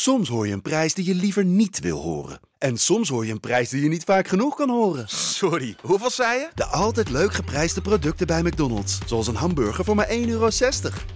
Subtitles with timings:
[0.00, 2.40] Soms hoor je een prijs die je liever niet wil horen.
[2.58, 5.08] En soms hoor je een prijs die je niet vaak genoeg kan horen.
[5.08, 6.48] Sorry, hoeveel zei je?
[6.54, 8.98] De altijd leuk geprijsde producten bij McDonald's.
[9.06, 10.48] Zoals een hamburger voor maar 1,60 euro.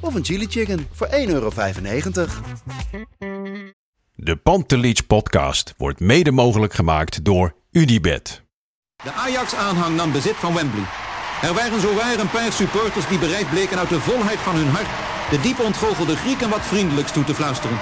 [0.00, 1.50] Of een chili chicken voor 1,95 euro.
[4.14, 8.43] De Pantelich podcast wordt mede mogelijk gemaakt door Unibed.
[9.05, 10.85] De Ajax-aanhang nam bezit van Wembley.
[11.43, 14.89] Er waren zowaar een paar supporters die bereid bleken uit de volheid van hun hart
[15.30, 17.79] de diep ontgoochelde Grieken wat vriendelijks toe te fluisteren.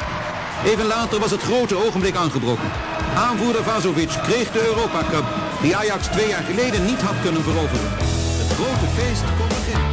[0.65, 2.71] Even later was het grote ogenblik aangebroken.
[3.17, 5.25] Aanvoerder Vazovic kreeg de Europa Cup,
[5.63, 7.91] die Ajax twee jaar geleden niet had kunnen veroveren.
[8.39, 9.90] Het grote feest kon beginnen.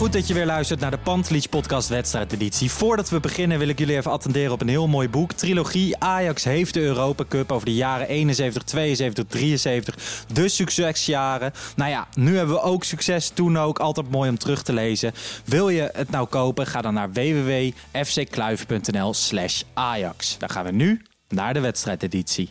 [0.00, 2.70] Goed dat je weer luistert naar de Pantelic podcast wedstrijdeditie.
[2.70, 5.32] Voordat we beginnen wil ik jullie even attenderen op een heel mooi boek.
[5.32, 10.24] Trilogie Ajax heeft de Europa Cup over de jaren 71, 72, 73.
[10.32, 11.52] De succesjaren.
[11.76, 13.78] Nou ja, nu hebben we ook succes, toen ook.
[13.78, 15.12] Altijd mooi om terug te lezen.
[15.44, 16.66] Wil je het nou kopen?
[16.66, 20.38] Ga dan naar www.fckluif.nl slash Ajax.
[20.38, 22.50] Dan gaan we nu naar de wedstrijdeditie.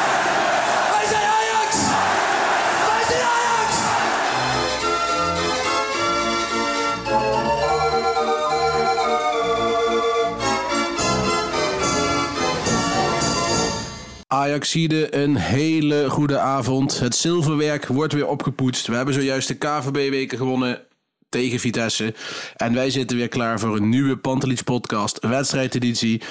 [14.31, 16.99] Ajaxide, een hele goede avond.
[16.99, 18.87] Het zilverwerk wordt weer opgepoetst.
[18.87, 20.81] We hebben zojuist de KVB-weken gewonnen
[21.29, 22.13] tegen Vitesse.
[22.55, 26.21] En wij zitten weer klaar voor een nieuwe Pantelich podcast, wedstrijdeditie.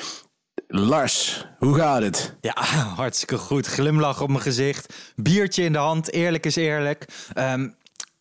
[0.67, 2.37] Lars, hoe gaat het?
[2.41, 2.63] Ja,
[3.03, 3.67] hartstikke goed.
[3.67, 4.95] Glimlach op mijn gezicht.
[5.17, 6.13] Biertje in de hand.
[6.13, 7.05] Eerlijk is eerlijk.
[7.33, 7.69] Ehm,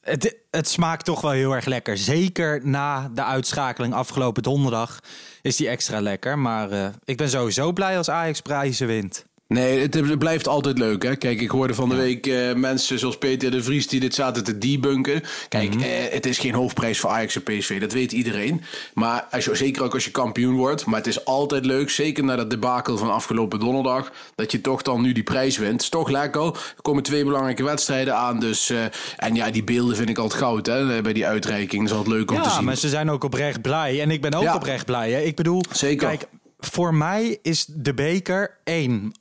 [0.02, 1.98] het, het smaakt toch wel heel erg lekker.
[1.98, 5.00] Zeker na de uitschakeling afgelopen donderdag
[5.42, 6.40] is die extra lekker.
[6.40, 9.26] Maar eh, ik ben sowieso blij als Ajax prijzen wint.
[9.50, 11.04] Nee, het, blijft altijd leuk.
[11.04, 11.16] Hè?
[11.16, 14.44] Kijk, ik hoorde van de week eh, mensen zoals Peter de Vries die dit zaten
[14.44, 15.22] te debunken.
[15.48, 18.62] Kijk, eh, het is geen hoofdprijs voor Ajax en PSV, dat weet iedereen.
[18.94, 20.86] Maar als je, zeker ook als je kampioen wordt.
[20.86, 24.82] Maar het is altijd leuk, zeker na dat debakel van afgelopen donderdag, dat je toch
[24.82, 25.72] dan nu die prijs wint.
[25.72, 26.46] Het is toch lekker.
[26.46, 28.40] Er komen twee belangrijke wedstrijden aan.
[28.40, 28.84] Dus, eh,
[29.18, 31.82] en ja, die beelden vind ik altijd goud hè, bij die uitreiking.
[31.82, 32.64] Dat is altijd leuk om te Ja, zien.
[32.64, 34.02] maar ze zijn ook oprecht blij.
[34.02, 34.56] En ik ben ook Ja.
[34.56, 35.12] oprecht blij.
[35.12, 35.20] Hè?
[35.22, 36.08] Ik bedoel, Zeker.
[36.08, 36.28] kijk,
[36.60, 39.12] voor mij is de beker één.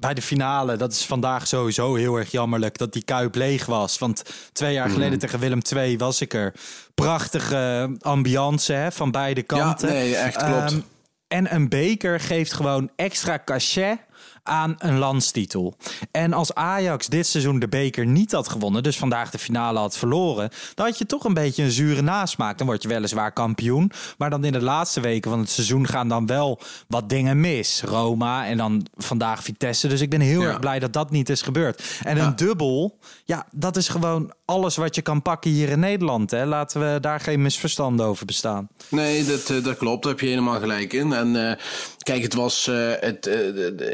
[0.00, 3.98] Bij de finale, dat is vandaag sowieso heel erg jammerlijk dat die kuip leeg was.
[3.98, 4.78] Want twee Mhm.
[4.80, 6.54] jaar geleden tegen Willem II was ik er.
[6.94, 9.88] Prachtige ambiance hè, van beide kanten.
[9.88, 10.70] nee, echt klopt.
[10.72, 10.80] Ehm,
[11.28, 13.98] en een beker geeft gewoon extra cachet
[14.46, 15.74] aan een landstitel.
[16.10, 19.96] En als Ajax dit seizoen de beker niet had gewonnen, dus vandaag de finale had
[19.96, 22.58] verloren, dan had je toch een beetje een zure nasmaak.
[22.58, 26.08] Dan word je weliswaar kampioen, maar dan in de laatste weken van het seizoen gaan
[26.08, 27.82] dan wel wat dingen mis.
[27.82, 29.88] Roma en dan vandaag Vitesse.
[29.88, 30.48] Dus ik ben heel Ja.
[30.48, 31.82] erg blij dat dat niet is gebeurd.
[32.02, 36.30] En een dubbel, ja, dat is gewoon alles wat je kan pakken hier in Nederland.
[36.30, 36.44] Hè.
[36.46, 38.68] Laten we daar geen misverstanden over bestaan.
[38.88, 40.02] Nee, dat, eh, dat klopt.
[40.02, 41.12] Daar heb je helemaal gelijk in.
[41.12, 41.56] En eh,
[41.98, 42.66] kijk, het was.
[42.68, 43.26] eh, het,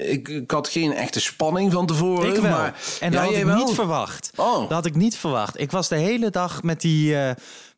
[0.02, 2.28] ik, ik had geen echte spanning van tevoren.
[2.34, 2.50] Ik wel.
[2.50, 3.56] Maar, en dat Ja, had ik wel?
[3.64, 4.30] niet verwacht.
[4.36, 4.60] Oh.
[4.60, 5.60] Dat had ik niet verwacht.
[5.60, 7.16] Ik was de hele dag met die,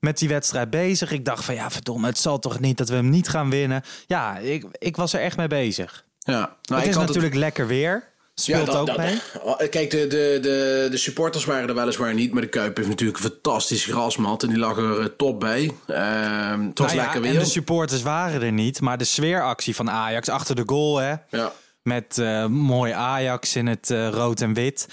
[0.00, 1.10] met die wedstrijd bezig.
[1.12, 3.82] Ik dacht van ja, verdomme, het zal toch niet dat we hem niet gaan winnen.
[4.06, 6.04] Ja, ik, ik was er echt mee bezig.
[6.18, 8.12] Ja, nou, het is natuurlijk lekker weer.
[8.34, 9.18] Speelt dat- ook dat- mee.
[9.68, 12.32] Kijk, de, de, de, de supporters waren er weliswaar niet.
[12.32, 14.42] Maar de Kuip heeft natuurlijk een fantastisch grasmat.
[14.42, 15.70] En die lag er eh, top bij.
[15.86, 17.38] Ehm, het was Nou ja, lekker en weer.
[17.38, 18.80] de supporters waren er niet.
[18.80, 21.14] Maar de sfeeractie van Ajax achter de goal, hè.
[21.30, 21.52] Ja.
[21.82, 24.86] Met eh, mooi Ajax in het eh, rood en wit.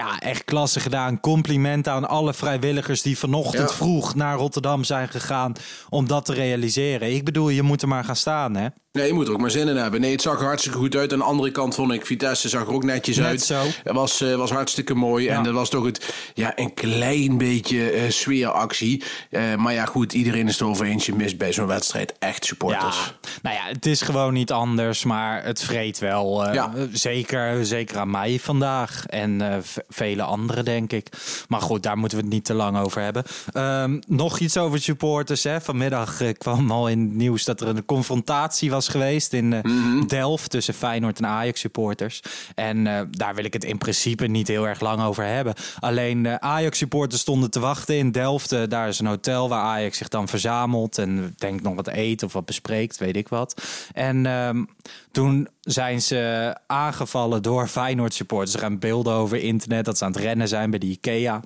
[0.00, 1.20] Ja, echt klasse gedaan.
[1.20, 3.76] Compliment aan alle vrijwilligers die vanochtend Ja.
[3.76, 5.52] vroeg naar Rotterdam zijn gegaan
[5.88, 7.14] om dat te realiseren.
[7.14, 8.66] Ik bedoel, je moet er maar gaan staan, hè?
[8.92, 10.00] Nee, je moet er ook maar zin in hebben.
[10.00, 11.12] Nee, het zag er hartstikke goed uit.
[11.12, 13.42] Aan de andere kant vond ik Vitesse zag er ook netjes Net uit.
[13.42, 13.62] zo.
[13.82, 15.24] Het was, eh, was hartstikke mooi.
[15.24, 15.36] Ja.
[15.36, 19.02] En dat was toch het, ja, een klein beetje eh, sfeeractie.
[19.30, 21.06] Eh, maar ja, goed, iedereen is het erover eens.
[21.06, 22.96] Je mist bij zo'n wedstrijd echt supporters.
[23.22, 26.52] Ja, nou ja, het is gewoon niet anders, maar het vreet wel.
[26.52, 26.72] Ja.
[26.92, 29.06] zeker, zeker aan mij vandaag.
[29.06, 31.08] En vele anderen, denk ik.
[31.48, 33.24] Maar goed, daar moeten we het niet te lang over hebben.
[33.52, 35.42] Ehm, nog iets over supporters.
[35.42, 35.60] Hè.
[35.60, 40.06] Vanmiddag eh, kwam al in het nieuws dat er een confrontatie was geweest in eh,
[40.06, 42.22] Delft tussen Feyenoord en Ajax supporters.
[42.54, 45.54] En eh, daar wil ik het in principe niet heel erg lang over hebben.
[45.80, 48.70] Alleen Ajax supporters stonden te wachten in Delft.
[48.70, 52.32] Daar is een hotel waar Ajax zich dan verzamelt en denkt nog wat eet of
[52.32, 53.62] wat bespreekt, weet ik wat.
[53.92, 54.64] En ehm,
[55.12, 58.54] toen zijn ze aangevallen door Feyenoord supporters.
[58.54, 61.40] Er gaan beelden over internet dat ze aan het rennen zijn bij de IKEA.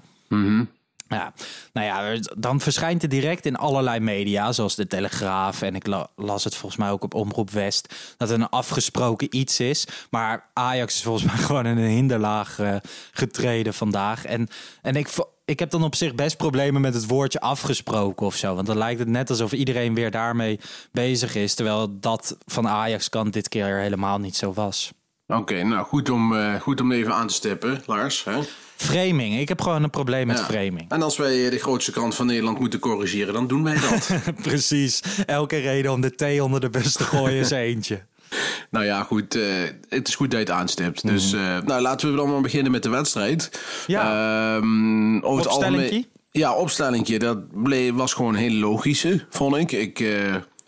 [1.08, 1.32] Ja,
[1.72, 5.62] nou ja, dan verschijnt het direct in allerlei media, zoals de Telegraaf.
[5.62, 7.94] En ik la- las het volgens mij ook op Omroep West.
[8.16, 9.86] Dat het een afgesproken iets is.
[10.10, 12.76] Maar Ajax is volgens mij gewoon in een hinderlaag eh,
[13.12, 14.24] getreden vandaag.
[14.24, 14.48] En,
[14.82, 15.08] en ik,
[15.44, 18.54] ik heb dan op zich best problemen met het woordje afgesproken of zo.
[18.54, 20.60] Want dan lijkt het net alsof iedereen weer daarmee
[20.92, 21.54] bezig is.
[21.54, 24.92] Terwijl dat van Ajax kant dit keer helemaal niet zo was.
[25.26, 28.24] Oké, nou goed om, eh, goed om even aan te stippen, Lars.
[28.24, 28.32] Hè?
[28.76, 29.38] Framing.
[29.38, 30.44] Ik heb gewoon een probleem met Ja.
[30.44, 30.84] framing.
[30.90, 34.10] En als wij de grootste krant van Nederland moeten corrigeren, dan doen wij dat.
[34.42, 35.00] Precies.
[35.26, 38.02] Elke reden om de thee onder de bus te gooien is eentje.
[38.70, 39.34] nou ja, goed.
[39.34, 39.42] eh,
[39.88, 41.06] het is goed dat je het aanstipt.
[41.06, 43.50] Dus eh, nou, laten we dan maar beginnen met de wedstrijd.
[43.52, 43.90] Mhm.
[43.92, 44.56] Ja.
[44.56, 47.18] Ehm, over het algemeen- Ja, opstellingje.
[47.18, 49.72] Dat bleef, was gewoon hele logische, vond ik.
[49.72, 50.04] Ik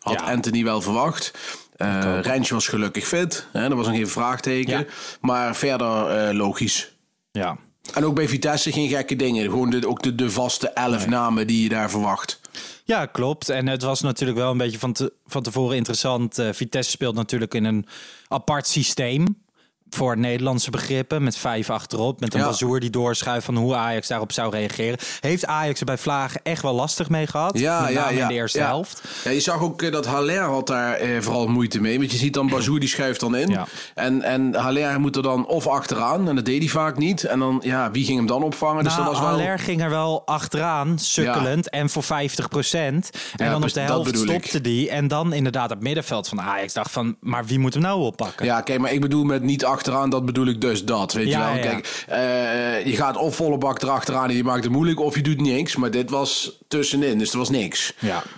[0.01, 0.33] had Ja.
[0.33, 1.33] Anthony wel verwacht.
[1.77, 3.47] Eh Rensje was gelukkig fit.
[3.53, 4.79] Hè, dat was nog geen vraagteken.
[4.79, 4.85] Ja.
[5.21, 6.93] Maar verder eh, logisch.
[7.33, 7.57] Ja.
[7.95, 9.43] En ook bij Vitesse geen gekke dingen.
[9.45, 12.41] Gewoon de, ook de, de vaste elf namen die je daar verwacht.
[12.85, 13.49] Ja, klopt.
[13.49, 16.39] En het was natuurlijk wel een beetje van, te- van tevoren interessant.
[16.39, 17.87] Eh, Vitesse speelt natuurlijk in een
[18.29, 19.45] apart systeem.
[19.91, 22.21] Voor Nederlandse begrippen, met vijf achterop.
[22.21, 22.47] Met een Ja.
[22.47, 24.99] Bazoer die doorschuift van hoe Ajax daarop zou reageren.
[25.21, 27.59] Heeft Ajax er bij Vlagen echt wel lastig mee gehad?
[27.59, 28.23] Ja, met ja, name ja.
[28.23, 28.65] in de eerste ja.
[28.67, 29.03] helft.
[29.25, 31.99] Ja, je zag ook eh, dat Haller had daar eh, vooral moeite mee.
[31.99, 33.59] Want je ziet dan Bazoer die schuift dan in.
[33.95, 36.29] En, en Haller moet er dan of achteraan.
[36.29, 37.25] En dat deed hij vaak niet.
[37.25, 38.85] En dan, ja, wie ging hem dan opvangen?
[38.85, 39.39] Dus nou, dat was wel...
[39.39, 41.71] Haller ging er wel achteraan, sukkelend.
[41.71, 43.11] En voor 50 procent.
[43.37, 44.17] En dan op dus de helft ik.
[44.17, 44.91] stopte die.
[44.91, 47.17] En dan inderdaad het middenveld van Ajax dacht van...
[47.21, 48.47] maar wie moet hem nou oppakken?
[48.47, 51.13] Ja, kijk, maar ik bedoel met niet achteraan, dat bedoel ik dus dat.
[51.13, 51.71] Weet Ja, je wel?
[51.73, 55.23] Kijk, eh, je gaat of volle bak erachteraan en je maakt het moeilijk, of je
[55.23, 55.77] doet niks.
[55.77, 57.93] Maar dit was tussenin, dus er was niks.
[57.99, 58.23] Ja.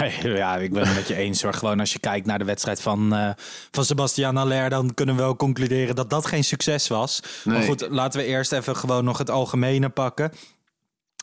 [0.00, 1.54] Nee, ja, ik ben het met je eens hoor.
[1.54, 3.30] Gewoon als je kijkt naar de wedstrijd van, eh
[3.70, 4.70] van Sebastian Haller...
[4.70, 7.20] dan kunnen we wel concluderen dat dat geen succes was.
[7.44, 7.66] Maar Nee.
[7.66, 10.32] goed, laten we eerst even gewoon nog het algemene pakken.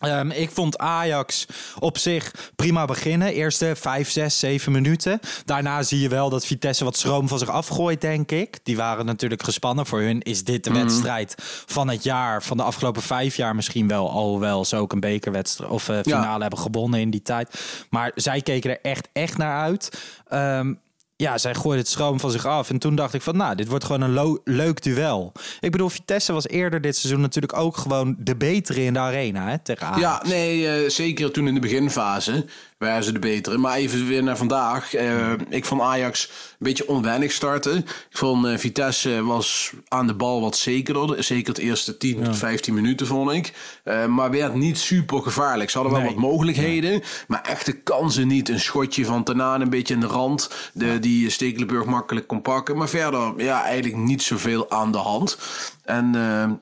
[0.01, 1.45] Ehm, ik vond Ajax
[1.79, 3.33] op zich prima beginnen.
[3.33, 5.19] Eerste 5, 6, 7 minuten.
[5.45, 8.59] Daarna zie je wel dat Vitesse wat schroom van zich afgooit, denk ik.
[8.63, 9.85] Die waren natuurlijk gespannen.
[9.85, 12.43] Voor hun is dit de wedstrijd van het jaar.
[12.43, 14.09] Van de afgelopen vijf jaar misschien wel.
[14.09, 17.61] Alhoewel ze ook een bekerwedstrijd of eh, finale hebben gewonnen in die tijd.
[17.89, 19.99] Maar zij keken er echt, echt naar uit.
[20.27, 20.73] Ehm,
[21.21, 22.69] ja, zij gooide het schroom van zich af.
[22.69, 25.31] En toen dacht ik van, nou, dit wordt gewoon een leuk duel.
[25.59, 29.49] Ik bedoel, Vitesse was eerder dit seizoen natuurlijk ook gewoon de betere in de arena
[29.49, 30.01] hè, tegen Ajax.
[30.01, 32.45] Ja, nee, eh, zeker toen in de beginfase
[32.81, 33.57] waren ze de betere.
[33.57, 34.93] Maar even weer naar vandaag.
[34.93, 37.77] Eh, ik vond Ajax een beetje onwennig starten.
[37.77, 41.23] Ik vond eh, Vitesse was aan de bal wat zekerder.
[41.23, 43.53] Zeker het eerste 10 tot 15 minuten vond ik.
[43.83, 45.69] Eh, maar werd niet super gevaarlijk.
[45.69, 47.01] Ze hadden wel wat mogelijkheden.
[47.27, 48.49] Maar echte kansen niet.
[48.49, 50.49] Een schotje van Tanaan een beetje in de rand.
[50.73, 52.77] De, Die Stekelenburg makkelijk kon pakken.
[52.77, 55.37] Maar verder ja, eigenlijk niet zoveel aan de hand.
[55.83, 56.11] En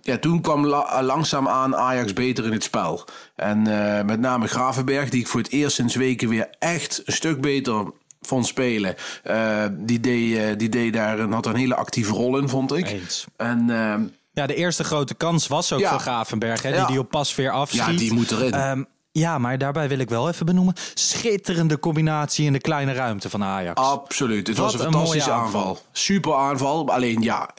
[0.02, 3.06] ja, toen kwam la- langzaam aan Ajax beter in het spel.
[3.36, 3.62] En
[4.06, 7.86] met name Gravenberg, die ik voor het eerst sinds weken weer echt een stuk beter
[8.22, 8.96] vond spelen.
[9.24, 12.74] Eh, die, deed, eh, die deed daar een, had een hele actieve rol in, vond
[12.74, 12.90] ik.
[12.90, 13.26] Eens.
[13.38, 13.96] En eh,
[14.34, 15.90] Ja, de eerste grote kans was ook Ja.
[15.90, 16.86] voor Gravenberg, hè, die Ja.
[16.88, 17.82] die op pas weer afschiet.
[17.86, 18.52] Ja, die moet erin.
[18.54, 20.74] Ehm, ja, maar daarbij wil ik wel even benoemen.
[20.94, 23.82] Schitterende combinatie in de kleine ruimte van Ajax.
[23.82, 25.80] absoluut, het Wat was een fantastische aanval.
[25.92, 27.50] Super aanval, alleen ja...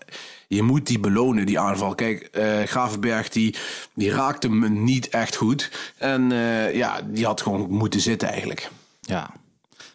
[0.52, 1.94] Je moet die belonen, die aanval.
[1.94, 3.54] Kijk, eh Gravenberg die,
[3.94, 5.70] die raakte me niet echt goed.
[5.98, 8.68] En eh, ja, die had gewoon moeten zitten eigenlijk.
[9.00, 9.30] Ja.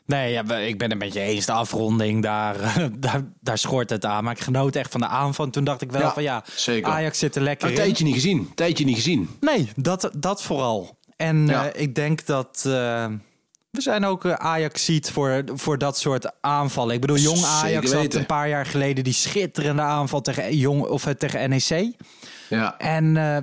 [0.06, 1.46] Nee, ja, ik ben het met je eens.
[1.46, 2.56] De afronding, daar,
[3.00, 4.24] daar, daar schort het aan.
[4.24, 5.46] Maar ik genoot echt van de aanval.
[5.46, 6.92] En toen dacht ik wel Ja, van ja, zeker.
[6.92, 8.52] Ajax zit er lekker Een tijdje niet gezien.
[8.56, 9.30] Tijdje niet gezien.
[9.40, 10.98] Nee, dat, dat vooral.
[11.18, 11.70] En Ja.
[11.72, 12.70] eh, ik denk dat...
[13.77, 16.96] eh, we zijn ook Ajax ziet voor, voor dat soort aanvallen.
[16.96, 21.05] Ik bedoel, jong Ajax had een paar jaar geleden die schitterende aanval tegen, jong, of,
[21.05, 21.94] eh, tegen NEC.
[22.50, 22.77] Ja.
[22.77, 23.38] En eh,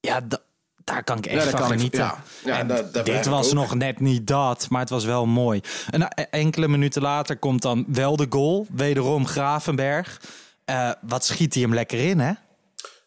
[0.00, 0.38] ja, da-
[0.84, 2.12] daar kan ik echt Ja, van kan ik- genieten.
[2.44, 2.64] ja.
[2.64, 3.52] Dat- dat dit was ook.
[3.54, 5.60] nog net niet dat, maar het was wel mooi.
[5.90, 8.66] En eh, enkele minuten later komt dan wel de goal.
[8.72, 10.20] Wederom Gravenberg.
[10.64, 12.32] Eh, wat schiet hij hem lekker in, hè?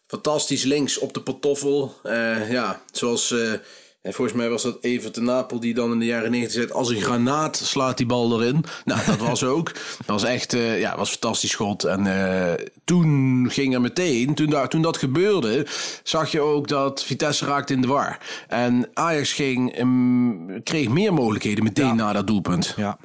[0.06, 1.94] Fantastisch links op de pantoffel.
[2.02, 3.52] Eh, ja, zoals eh,
[4.04, 6.72] En volgens mij was dat Everton Napel die dan in de jaren 90 zegt...
[6.72, 8.64] als een granaat slaat die bal erin.
[8.84, 9.72] Nou, dat was ook.
[9.72, 11.84] Dat was echt eh, ja, was een fantastisch schot.
[11.84, 15.66] En eh, toen ging er meteen, toen, daar, toen dat gebeurde...
[16.02, 18.18] zag je ook dat Vitesse raakte in de war.
[18.48, 22.74] En Ajax ging, um, kreeg meer mogelijkheden meteen na dat doelpunt.
[22.76, 22.98] Ja.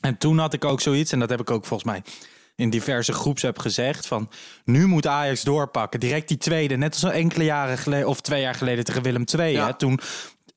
[0.00, 2.02] En toen had ik ook zoiets, en dat heb ik ook volgens mij
[2.62, 4.28] in diverse groeps heb gezegd van
[4.64, 6.00] nu moet Ajax doorpakken.
[6.00, 9.56] Direct die tweede, net als enkele jaren geleden of twee jaar geleden tegen Willem II.
[9.56, 9.74] Hè?
[9.74, 10.00] Toen,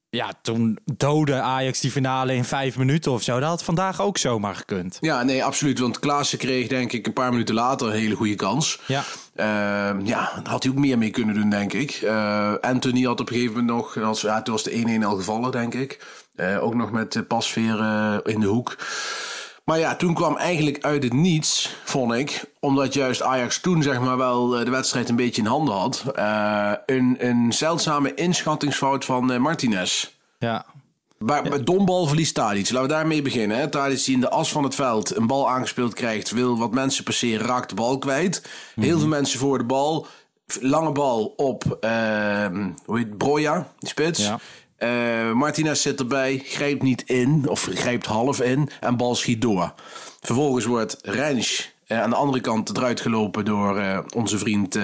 [0.10, 3.40] ja, toen dode Ajax die finale in vijf minuten of zo.
[3.40, 4.98] Dat had vandaag ook zomaar gekund.
[5.02, 5.80] Ja, nee, absoluut.
[5.80, 8.80] Want Klaassen kreeg denk ik een paar minuten later een hele goede kans.
[8.86, 9.04] Ja.
[9.36, 9.46] Uh,
[10.06, 12.02] ja, daar had hij ook meer mee kunnen doen, denk ik.
[12.04, 15.16] Uh, Anthony had op een gegeven moment nog, als, ja, toen was de 1-1 al
[15.16, 16.06] gevallen, denk ik.
[16.36, 17.80] Uh, ook nog met pasveer
[18.24, 18.76] in de hoek.
[19.66, 22.52] Maar ja, toen kwam eigenlijk uit het niets, vond ik.
[22.60, 26.04] Omdat juist Ajax toen zeg maar wel eh, de wedstrijd een beetje in handen had.
[26.16, 30.10] Uh, een, een zeldzame inschattingsfout van uh, Martinez.
[30.40, 30.66] Ja.
[31.18, 31.50] Bij, ja.
[31.50, 32.70] bij Dombal verliest Tadic.
[32.70, 33.58] Laten we daarmee beginnen.
[33.58, 33.70] Hè.
[33.70, 36.32] Tadic die in de as van het veld een bal aangespeeld krijgt.
[36.32, 38.50] Wil wat mensen passeren, raakt de bal kwijt.
[38.76, 40.08] Heel veel mensen voor de bal.
[40.60, 42.48] Lange bal op uh,
[42.86, 44.26] hoe heet Broja, die spits.
[44.26, 44.40] Ja.
[44.80, 49.74] Uh, Martinez zit erbij, grijpt niet in, of grijpt half in en bal schiet door.
[50.22, 54.80] Vervolgens wordt Rens uh, aan de andere kant eruit gelopen door uh, onze vriend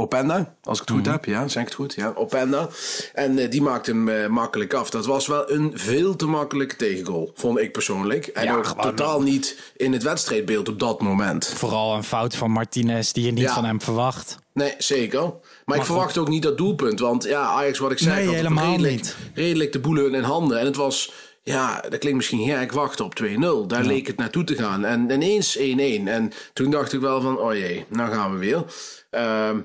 [0.00, 0.54] Openda.
[0.62, 1.10] Als ik het goed Mhm.
[1.12, 1.94] heb, ja, zeg ik het goed?
[1.94, 2.68] Ja, Openda.
[3.14, 4.90] En die maakt hem makkelijk af.
[4.90, 8.26] Dat was wel een veel te makkelijke tegengoal, vond ik persoonlijk.
[8.26, 11.46] En Ja, ook totaal niet in het wedstrijdbeeld op dat moment.
[11.46, 13.54] Vooral een fout van Martinez die je niet Ja.
[13.54, 14.38] van hem verwacht.
[14.52, 15.32] Nee, zeker.
[15.64, 17.00] Maar, ik verwacht ook niet dat doelpunt.
[17.00, 19.16] Want ja, Ajax, wat ik zei, Nee, had helemaal redelijk, niet.
[19.34, 20.58] redelijk de boelen in handen.
[20.58, 23.66] En het was, ja, dat klinkt misschien gek, wachten op 2-0.
[23.66, 24.84] Daar leek het naartoe te gaan.
[24.84, 26.08] En ineens 1-1.
[26.08, 28.64] En toen dacht ik wel van, oh jee, nou gaan we weer.
[29.10, 29.58] Ehm,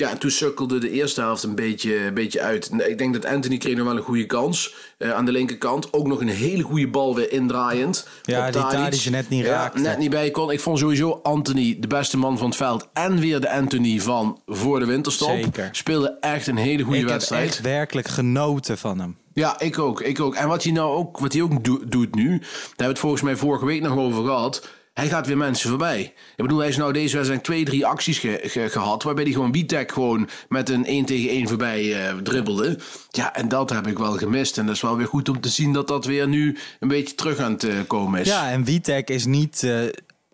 [0.00, 2.70] ja, en toen sukkelde de eerste helft een beetje, een beetje uit.
[2.88, 5.92] Ik denk dat Anthony kreeg nog wel een goede kans eh, aan de linkerkant.
[5.92, 8.08] Ook nog een hele goede bal weer indraaiend.
[8.22, 9.10] Ja, die Tadic.
[9.10, 9.80] Net niet Ja, raakte.
[9.80, 10.50] net niet bij kon.
[10.50, 12.88] Ik vond sowieso Anthony de beste man van het veld.
[12.92, 15.28] En weer de Anthony van voor de winterstop.
[15.28, 15.68] Zeker.
[15.72, 17.48] Speelde echt een hele goede ik heb wedstrijd.
[17.48, 19.16] echt werkelijk genoten van hem.
[19.34, 20.34] Ja, ik ook, ik ook.
[20.34, 22.98] En wat hij nou ook, wat hij ook do- doet nu, daar hebben we het
[22.98, 24.68] volgens mij vorige week nog over gehad.
[25.00, 26.00] Hij gaat weer mensen voorbij.
[26.36, 29.02] Ik bedoel, hij is nou deze wedstrijd twee, drie acties ge- ge- gehad.
[29.02, 32.78] Waarbij hij gewoon Witek gewoon met een 1 tegen 1 voorbij eh, dribbelde.
[33.10, 34.58] Ja, en dat heb ik wel gemist.
[34.58, 37.14] En dat is wel weer goed om te zien dat dat weer nu een beetje
[37.14, 38.26] terug aan het eh, komen is.
[38.26, 39.78] Ja, en Witek is niet eh,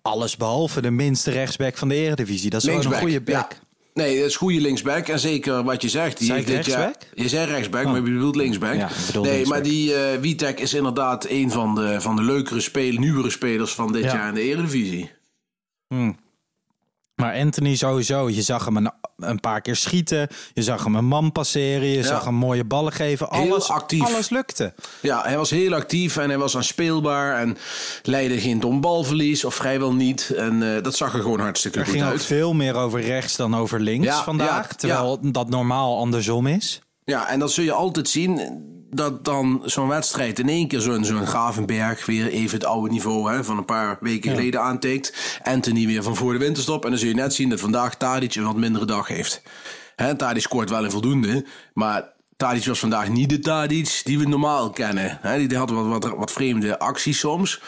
[0.02, 2.50] alles behalve de minste rechtsback van de eredivisie.
[2.50, 3.58] Dat is gewoon een goede back.
[3.96, 5.08] Nee, dat is goede linksback.
[5.08, 6.18] En zeker wat je zegt.
[6.18, 6.94] Die heeft dit jaar-?
[7.14, 8.74] Je zei rechtsback, maar je bedoelt linksback.
[8.74, 9.58] Ja, ik bedoel nee, linksback.
[9.58, 13.92] maar die Witek is inderdaad een van de, van de leukere spelers, nieuwere spelers van
[13.92, 14.14] dit Ja.
[14.14, 15.10] jaar in de Eredivisie.
[17.16, 20.28] Maar Anthony sowieso, je zag hem een, een paar keer schieten.
[20.54, 21.88] Je zag hem een man passeren.
[21.88, 23.28] Je zag hem mooie ballen geven.
[23.30, 24.74] Alles, alles lukte.
[25.00, 27.56] Ja, hij was heel actief en hij was aanspeelbaar en
[28.02, 30.32] leidde geen dom balverlies of vrijwel niet.
[30.36, 32.24] En eh, dat zag er gewoon hartstikke Er goed ging ook uit.
[32.24, 34.68] veel meer over rechts dan over links Ja, vandaag.
[34.68, 36.80] ja, terwijl dat normaal andersom is.
[37.06, 38.40] Ja, en dat zul je altijd zien.
[38.90, 43.32] Dat dan zo'n wedstrijd in één keer zo'n zo'n Gravenberg weer even het oude niveau
[43.32, 45.38] hè, van een paar weken geleden aantikt.
[45.42, 46.84] Anthony weer van voor de winterstop.
[46.84, 49.42] En dan zul je net zien dat vandaag Tadic een wat mindere dag heeft.
[49.96, 51.46] Hè, Tadic scoort wel een voldoende.
[51.74, 55.18] Maar Tadic was vandaag niet de Tadic die we normaal kennen.
[55.20, 57.60] Hè, die had wat, wat, wat vreemde acties soms.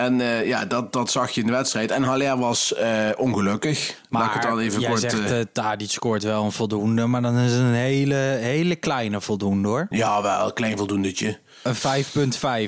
[0.00, 1.90] En eh, ja, dat, dat zag je in de wedstrijd.
[1.90, 3.94] En Haller was eh, ongelukkig.
[4.08, 5.00] Laat ik het dan even jij kort...
[5.00, 7.06] zegt, eh Tadic scoort wel een voldoende.
[7.06, 9.86] Maar dan is het een hele, hele kleine voldoende hoor.
[9.90, 11.38] ja, wel een klein voldoendetje.
[11.62, 11.74] Een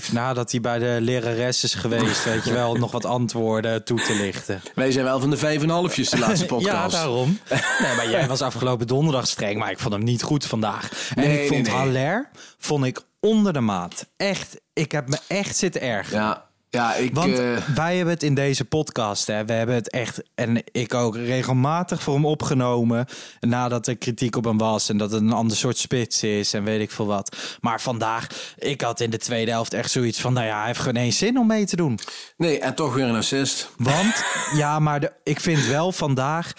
[0.03, 0.13] 5.5.
[0.13, 2.25] Nadat hij bij de lerares is geweest.
[2.25, 4.63] weet je wel, nog wat antwoorden toe te lichten.
[4.75, 6.93] Wij zijn wel van de vijf en een halfjes de laatste Ja, podcast.
[6.95, 7.39] daarom.
[7.81, 11.11] Nee, maar jij was afgelopen donderdag streng, maar ik vond hem niet goed vandaag.
[11.15, 11.81] En Nee, ik vond nee, nee.
[11.83, 14.07] Haller vond ik onder de maat.
[14.17, 16.11] Echt, ik heb me echt zitten erg.
[16.11, 17.15] Ja, ja ik...
[17.15, 20.95] Want eh, wij hebben het in deze podcast, hè, we hebben het echt, en ik
[20.95, 23.07] ook regelmatig voor hem opgenomen.
[23.41, 26.65] Nadat er kritiek op hem was en dat het een ander soort spits is en
[26.65, 27.57] weet ik veel wat.
[27.61, 28.27] Maar vandaag,
[28.59, 31.19] ik had in de tweede helft echt zoiets van, nou ja, hij heeft geen eens
[31.19, 31.99] zin om mee te doen.
[32.37, 33.71] nee, en toch weer een assist.
[33.77, 34.25] Want,
[34.63, 36.53] ja, maar de, ik vind wel vandaag.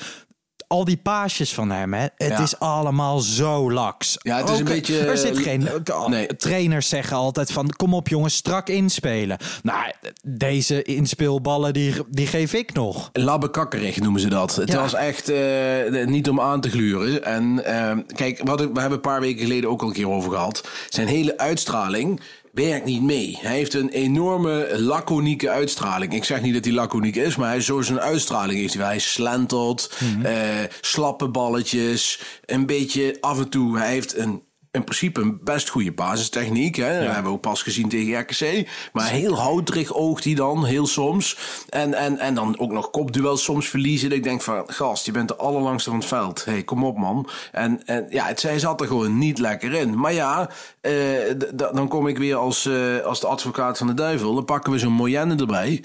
[0.74, 2.40] Al die paasjes van hem, hè, het Ja.
[2.42, 4.18] is allemaal zo laks.
[4.22, 5.68] Ja, het is een beetje, Er zit eh, geen.
[6.08, 6.36] nee.
[6.36, 9.38] Trainers zeggen altijd van: kom op, jongens, strak inspelen.
[9.64, 9.92] Nou,
[10.24, 13.10] deze inspeelballen die, die geef ik nog.
[13.14, 14.56] Labbekakkerig noemen ze dat.
[14.56, 14.80] Het Ja.
[14.80, 17.24] was echt eh, niet om aan te gluren.
[17.24, 20.32] En eh, kijk, wat we hebben een paar weken geleden ook al een keer over
[20.32, 20.68] gehad.
[20.90, 22.20] Zijn hele uitstraling
[22.54, 23.38] werkt niet mee.
[23.42, 26.14] Hij heeft een enorme laconieke uitstraling.
[26.14, 28.74] Ik zeg niet dat hij laconiek is, maar hij is zo zijn uitstraling heeft.
[28.74, 28.84] hij.
[28.86, 30.26] Hij slentelt, Mhm.
[30.26, 30.36] eh,
[30.82, 33.78] slappe balletjes, een beetje af en toe.
[33.78, 36.76] Hij heeft een in principe een best goede basistechniek.
[36.76, 37.00] Hè?
[37.00, 38.68] Dat hebben we ook pas gezien tegen RKC.
[38.94, 41.38] Maar heel houterig oogt hij dan, heel soms.
[41.70, 44.10] En, en, en dan ook nog kopduels soms verliezen.
[44.10, 46.46] Dat ik denk van, gast, je bent de allerlangste van het veld.
[46.46, 47.30] hey, kom op man.
[47.52, 50.00] En, en ja, het, zij zat er gewoon niet lekker in.
[50.00, 50.50] Maar ja,
[50.82, 50.92] eh,
[51.56, 54.36] dan kom ik weer als, eh, als de advocaat van de duivel.
[54.36, 55.84] Dan pakken we zo'n Moyenne erbij.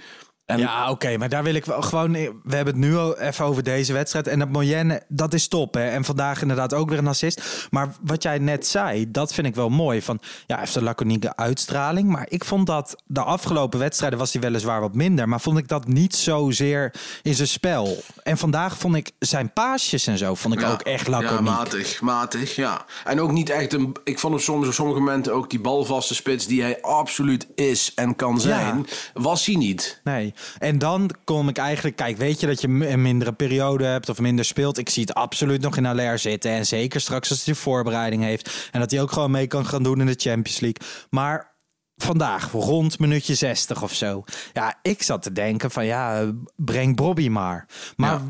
[0.49, 0.59] En...
[0.59, 2.12] Ja, oké, maar daar wil ik wel gewoon.
[2.12, 4.26] We hebben het nu al even over deze wedstrijd.
[4.26, 5.75] En dat Moyenne, dat is top.
[5.75, 5.88] Hè?
[5.88, 7.67] En vandaag inderdaad ook weer een assist.
[7.71, 10.02] Maar wat jij net zei, dat vind ik wel mooi.
[10.02, 12.09] Van ja, heeft een laconieke uitstraling.
[12.09, 15.28] Maar ik vond dat de afgelopen wedstrijden was hij weliswaar wat minder.
[15.28, 18.02] Maar vond ik dat niet zozeer in zijn spel.
[18.23, 21.47] En vandaag vond ik zijn paasjes en zo vond ik ook echt laconiek.
[21.47, 22.85] Ja, matig, matig, ja.
[23.05, 23.97] En ook niet echt een.
[24.05, 27.93] Ik vond hem soms op sommige momenten ook die balvaste spits die hij absoluut is
[27.95, 30.00] en kan zijn, was hij niet.
[30.05, 30.35] Nee.
[30.59, 34.18] En dan kom ik eigenlijk, kijk, weet je dat je een mindere periode hebt of
[34.18, 34.78] minder speelt.
[34.78, 36.50] Ik zie het absoluut nog in Aller zitten.
[36.50, 38.68] En zeker straks als hij de voorbereiding heeft.
[38.73, 40.88] En dat hij ook gewoon mee kan gaan doen in de Champions League.
[41.11, 41.54] Maar
[41.97, 44.25] vandaag, rond minuutje 60 of zo.
[44.52, 47.66] Ja, ik zat te denken van ja, breng Bobby maar.
[47.97, 48.21] Maar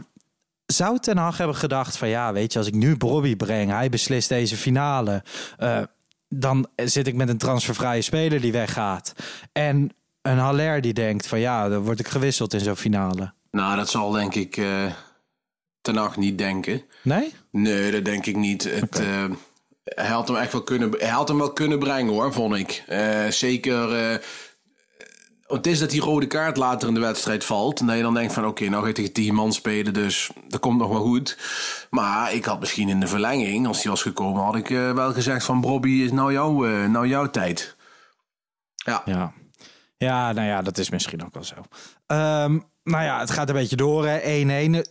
[0.67, 3.89] zou Ten Hag hebben gedacht van ja, weet je, als ik nu Bobby breng, hij
[3.89, 5.23] beslist deze finale.
[5.59, 5.81] Uh,
[6.29, 9.13] dan zit ik met een transfervrije speler die weggaat.
[9.53, 9.91] En
[10.29, 13.33] een Haller die denkt van ja, dan word ik gewisseld in zo'n finale.
[13.51, 14.85] Nou, dat zal denk ik uh,
[15.81, 16.83] ten acht niet denken.
[17.03, 17.35] Nee?
[17.51, 18.65] Nee, dat denk ik niet.
[18.65, 19.25] Het, uh,
[19.85, 22.85] hij, had hem echt wel kunnen, hij had hem wel kunnen brengen hoor, vond ik.
[22.89, 23.93] Uh, zeker...
[25.47, 27.81] het is dat die rode kaart later in de wedstrijd valt.
[27.81, 29.95] En dat je dan denkt van oké, okay, nou ga je tegen 10 man spelen,
[29.95, 31.39] dus dat komt nog wel goed.
[31.91, 35.45] Maar ik had misschien in de verlenging, als die was gekomen, had ik wel gezegd
[35.45, 37.77] van Bobby is nou, jouw nou jouw tijd.
[38.75, 39.03] Ja.
[39.05, 39.33] ja.
[39.99, 41.55] Ja, nou ja, dat is misschien ook wel zo.
[42.15, 44.07] Um, nou ja, het gaat een beetje door.
[44.07, 44.11] 1-1.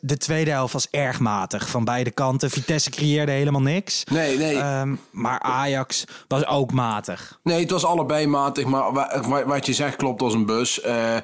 [0.02, 2.50] De tweede helft was erg matig van beide kanten.
[2.50, 4.04] Vitesse creëerde helemaal niks.
[4.04, 4.80] Nee, nee.
[4.80, 7.40] Um, maar Ajax was ook matig.
[7.44, 8.66] Nee, het was allebei matig.
[8.66, 10.86] Maar wat je zegt klopt als een bus.
[10.86, 11.16] Uh,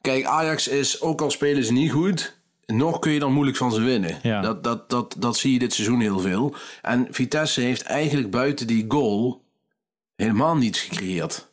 [0.00, 2.36] kijk, Ajax is, ook al spelen ze niet goed...
[2.66, 4.18] Nog kun je dan moeilijk van ze winnen.
[4.22, 4.40] Ja.
[4.40, 6.54] Dat, dat, dat, dat zie je dit seizoen heel veel.
[6.82, 9.44] En Vitesse heeft eigenlijk buiten die goal
[10.16, 11.47] helemaal niets gecreëerd.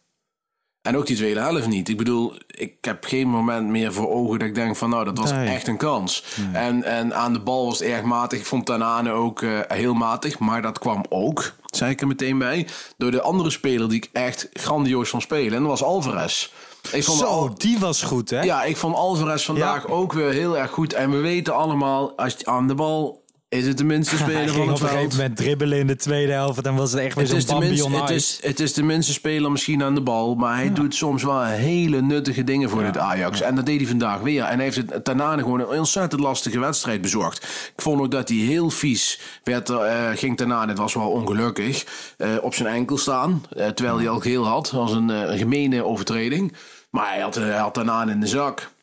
[0.85, 1.89] En ook die tweede helft niet.
[1.89, 5.17] Ik bedoel, ik heb geen moment meer voor ogen dat ik denk van nou, dat
[5.17, 6.23] was echt een kans.
[6.53, 8.39] En, en aan de bal was het erg matig.
[8.39, 10.39] Ik vond Tanane ook uh, heel matig.
[10.39, 14.09] Maar dat kwam ook, zei ik er meteen bij, door de andere speler die ik
[14.13, 15.53] echt grandioos vond spelen.
[15.53, 16.49] En dat was Alvarez.
[16.91, 17.55] Ik vond Zo, al...
[17.55, 18.41] die was goed hè?
[18.41, 20.93] Ja, ik vond Alvarez vandaag ook weer heel erg goed.
[20.93, 24.67] En we weten allemaal, als je aan de bal is het de minste speler van
[24.67, 26.63] het op een gegeven moment dribbelen in de tweede helft.
[26.63, 29.51] Dan was het echt weer zo'n Bambi minste, het is, het is de minste speler
[29.51, 30.35] misschien aan de bal.
[30.35, 32.91] Maar hij doet soms wel hele nuttige dingen voor ja.
[32.91, 33.41] dit Ajax.
[33.41, 34.43] En dat deed hij vandaag weer.
[34.43, 37.43] En hij heeft het daarna gewoon een ontzettend lastige wedstrijd bezorgd.
[37.75, 39.69] Ik vond ook dat hij heel vies werd.
[39.69, 41.85] Uh, ging daarna, het was wel ongelukkig,
[42.17, 43.43] uh, op zijn enkel staan.
[43.57, 44.63] Uh, terwijl hij al geel had.
[44.63, 46.53] Dat was een gemene overtreding.
[46.89, 48.73] Maar hij had, hij had daarna in de zak.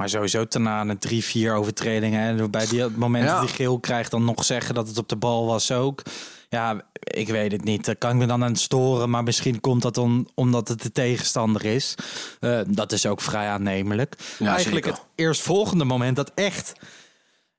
[0.00, 2.20] Maar sowieso een drie, vier overtredingen.
[2.20, 5.16] En bij die, moment dat hij geel krijgt, dan nog zeggen dat het op de
[5.16, 6.02] bal was ook.
[6.48, 7.84] Ja, ik weet het niet.
[7.84, 9.10] Daar kan ik me dan aan storen.
[9.10, 11.94] Maar misschien komt dat dan omdat het de tegenstander is.
[12.40, 14.16] Uh, dat is ook vrij aannemelijk.
[14.38, 15.00] Ja, Eigenlijk zeker.
[15.00, 16.72] het eerstvolgende moment dat echt,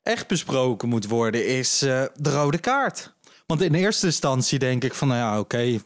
[0.03, 1.47] echt besproken moet worden...
[1.47, 3.13] is uh, de rode kaart.
[3.45, 5.55] Want in eerste instantie denk ik van, nou ja, oké...
[5.55, 5.81] Okay,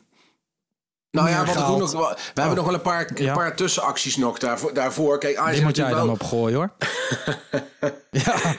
[1.16, 2.12] nou ja, wat nog, we oh.
[2.34, 4.74] hebben nog wel een paar, een paar tussenacties nog daarvoor.
[4.74, 5.18] daarvoor.
[5.18, 5.96] Kijk, Ajax Die moet jij wel...
[5.96, 6.70] dan opgooien hoor.
[8.12, 8.56] ja.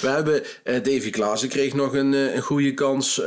[0.00, 3.26] We hebben uh, Davy Klaassen kreeg nog een, uh, een goede kans uh,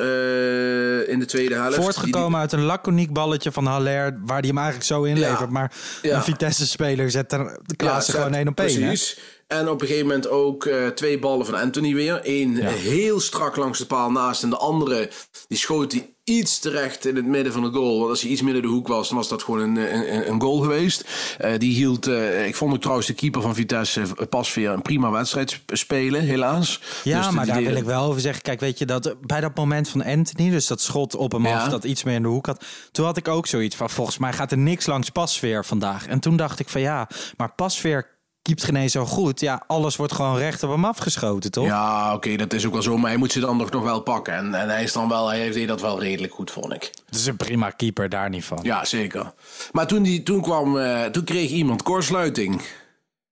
[1.10, 1.76] in de tweede helft.
[1.76, 2.40] Voortgekomen die...
[2.40, 5.40] uit een laconiek balletje van Haller, waar die hem eigenlijk zo inlevert.
[5.40, 5.46] Ja.
[5.46, 6.16] Maar ja.
[6.16, 8.80] een Vitesse-speler zet de Klaassen ja, gewoon één op één.
[8.80, 9.20] Precies.
[9.48, 12.20] En op een gegeven moment ook uh, twee ballen van Anthony weer.
[12.24, 12.70] Eén ja.
[12.70, 14.44] heel strak langs de paal naast.
[14.44, 15.10] En de andere,
[15.48, 17.98] die schoot hij iets terecht in het midden van de goal.
[17.98, 20.42] Want als hij iets midden de hoek was, dan was dat gewoon een, een, een
[20.42, 21.06] goal geweest.
[21.42, 24.82] Uh, die hield, uh, ik vond ook trouwens de keeper van Vitesse pas weer een
[24.82, 26.82] prima wedstrijd spelen, helaas.
[27.04, 28.42] Ja, dus maar daar wil ik wel over zeggen.
[28.42, 31.62] Kijk, weet je, dat bij dat moment van Anthony, dus dat schot op hem ja.
[31.62, 32.66] af, dat iets meer in de hoek had.
[32.92, 36.08] Toen had ik ook zoiets van, volgens mij gaat er niks langs Pasveer vandaag.
[36.08, 38.17] En toen dacht ik van ja, maar Pasveer
[38.48, 39.40] keept geen zo goed.
[39.40, 41.66] Ja, alles wordt gewoon recht op hem afgeschoten, toch?
[41.66, 42.98] Ja, oké, okay, dat is ook wel zo.
[42.98, 44.34] Maar hij moet ze dan nog, nog wel pakken.
[44.34, 46.92] En, en hij is dan wel, hij deed dat wel redelijk goed, vond ik.
[47.06, 48.60] Het is een prima keeper, daar niet van.
[48.62, 49.34] Ja, zeker.
[49.72, 52.62] Maar toen, die, toen kwam, uh, toen kreeg iemand kortsluiting.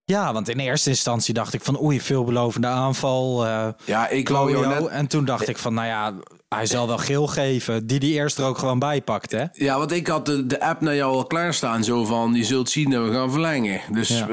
[0.05, 3.45] Ja, want in eerste instantie dacht ik van oei, veelbelovende aanval.
[3.45, 4.87] Uh, ja, ik wou jou net...
[4.87, 6.13] En toen dacht ik van, nou ja,
[6.55, 9.43] Hij zal wel geel geven, die die eerst er ook gewoon bij pakt, hè?
[9.51, 11.83] Ja, want ik had de, de app naar jou al klaarstaan.
[11.83, 13.81] Zo van, je zult zien dat we gaan verlengen.
[13.91, 14.27] Dus Ja.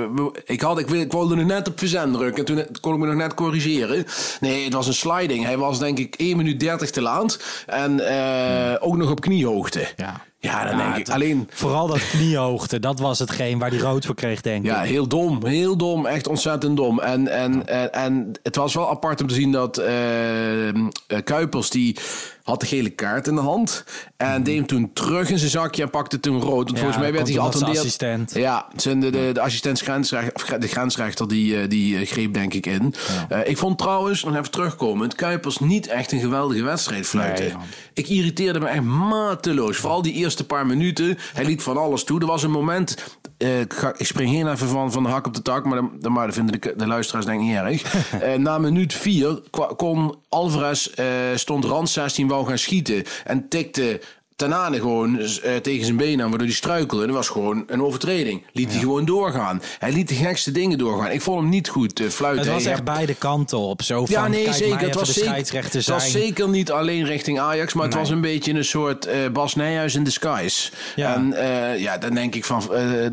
[0.44, 2.44] ik, had, ik, ik wilde nog net op verzend drukken.
[2.44, 4.04] En toen kon ik me nog net corrigeren.
[4.40, 5.44] Nee, het was een sliding.
[5.44, 7.38] Hij was denk ik 1 minuut 30 te laat.
[7.66, 9.88] En eh, ook nog op kniehoogte.
[9.96, 10.20] Ja.
[10.42, 11.14] Ja, dan Ja, denk ik.
[11.14, 14.70] Alleen, Vooral dat kniehoogte, dat was hetgeen waar hij rood voor kreeg, denk ik.
[14.70, 15.46] Ja, heel dom.
[15.46, 16.06] Heel dom.
[16.06, 17.00] Echt ontzettend dom.
[17.00, 21.96] En, en, en, en het was wel apart om te zien dat eh, Kuipers, die
[22.42, 23.84] had de gele kaart in de hand.
[24.16, 26.50] En deed hem toen terug in zijn zakje en pakte toen rood.
[26.52, 26.74] Want Mhm.
[26.76, 27.78] Ja, volgens mij werd hij geattendeerd.
[27.78, 28.34] assistent.
[28.34, 32.34] Ja, zijn de, de, de assistent grensrechter, of de grensrechter die, eh, die eh, greep
[32.34, 32.94] denk ik in.
[33.28, 37.44] Eh, ik vond trouwens, nog even terugkomend, Kuipers niet echt een geweldige wedstrijd fluiten.
[37.44, 37.54] Nee,
[37.92, 39.76] ik irriteerde me echt mateloos.
[39.76, 41.18] Vooral die eerste paar minuten.
[41.32, 42.20] Hij liet van alles toe.
[42.20, 42.96] Er was een moment,
[43.42, 45.80] eh, ik, ga- ik spring hier even van, van de hak op de tak, maar,
[46.00, 47.82] dan- maar dat vinden de, de luisteraars denk ik niet erg.
[48.22, 49.40] Eh, na minuut vier
[49.76, 54.00] kon Alvarez, eh, stond rand 16, wou gaan schieten en tikte
[54.48, 57.06] Tanane gewoon eh, tegen zijn been aan, waardoor hij struikelde.
[57.06, 58.46] Dat was gewoon een overtreding.
[58.52, 59.62] Liet hij gewoon doorgaan.
[59.78, 61.10] Hij liet de gekste dingen doorgaan.
[61.10, 62.44] Ik vond hem niet goed eh, fluiten.
[62.44, 63.82] Het was echt beide kanten op.
[63.82, 64.80] Zo van, ja, nee, kijk zeker.
[64.80, 68.52] Het was, zeker, het was zeker niet alleen richting Ajax, maar het was een beetje
[68.52, 70.70] een soort eh, Bas Nijhuis in disguise.
[70.96, 71.14] Ja.
[71.14, 71.34] En
[71.78, 72.62] ja, dan denk ik van,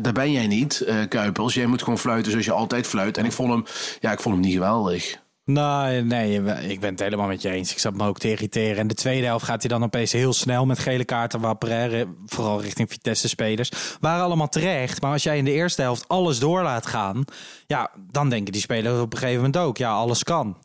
[0.00, 1.54] daar ben jij niet, Kuipers.
[1.54, 3.16] Jij moet gewoon fluiten zoals je altijd fluit.
[3.16, 3.64] En ik vond hem,
[4.00, 5.18] ja, ik vond hem niet geweldig.
[5.52, 7.72] Nee, nee, ik ben het helemaal met je eens.
[7.72, 8.76] Ik zat me ook te irriteren.
[8.76, 11.40] En de tweede helft gaat hij dan opeens heel snel met gele kaarten.
[11.40, 15.00] Waar Pereira, vooral richting Vitesse-spelers, waren allemaal terecht.
[15.00, 17.24] Maar als jij in de eerste helft alles door laat gaan,
[17.66, 20.56] ja, dan denken die spelers op een gegeven moment ook, ja, alles kan.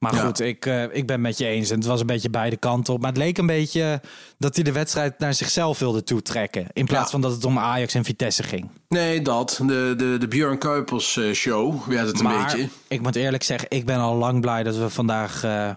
[0.00, 0.24] Maar Ja.
[0.24, 1.70] goed, ik, eh, ik ben het met je eens.
[1.70, 3.00] En het was een beetje beide kanten op.
[3.00, 4.00] Maar het leek een beetje
[4.38, 6.66] dat hij de wedstrijd naar zichzelf wilde toetrekken.
[6.72, 7.10] In plaats Ja.
[7.10, 8.68] van dat het om Ajax en Vitesse ging.
[8.88, 9.60] Nee, dat.
[9.66, 12.68] De, de, de Björn Kuipers eh, show werd het een maar beetje.
[12.88, 15.70] ik moet eerlijk zeggen, ik ben al lang blij dat we vandaag eh,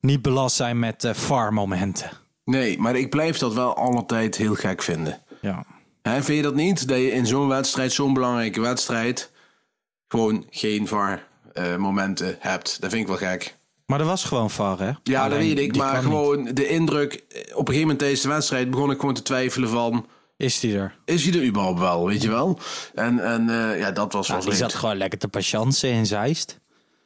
[0.00, 2.10] niet belast zijn met VAR-momenten.
[2.44, 5.18] Nee, maar ik blijf dat wel altijd heel gek vinden.
[5.40, 5.64] Ja.
[6.02, 6.88] Hè, vind je dat niet?
[6.88, 9.30] Dat je in zo'n wedstrijd, zo'n belangrijke wedstrijd,
[10.08, 12.80] gewoon geen VAR-momenten hebt.
[12.80, 13.58] Dat vind ik wel gek.
[13.90, 14.90] Maar er was gewoon VAR, hè?
[15.02, 15.76] Ja, dat weet ik.
[15.76, 16.02] Maar niet.
[16.02, 17.12] gewoon de indruk.
[17.12, 20.06] eh, Op een gegeven moment tijdens de wedstrijd begon ik gewoon te twijfelen van...
[20.36, 20.96] Is die er?
[21.04, 22.58] Is hij er überhaupt wel, weet je wel?
[22.94, 24.70] En, en eh, ja, dat was Ja, wel die vreemd.
[24.70, 26.58] zat gewoon lekker te patiënten in Zeist.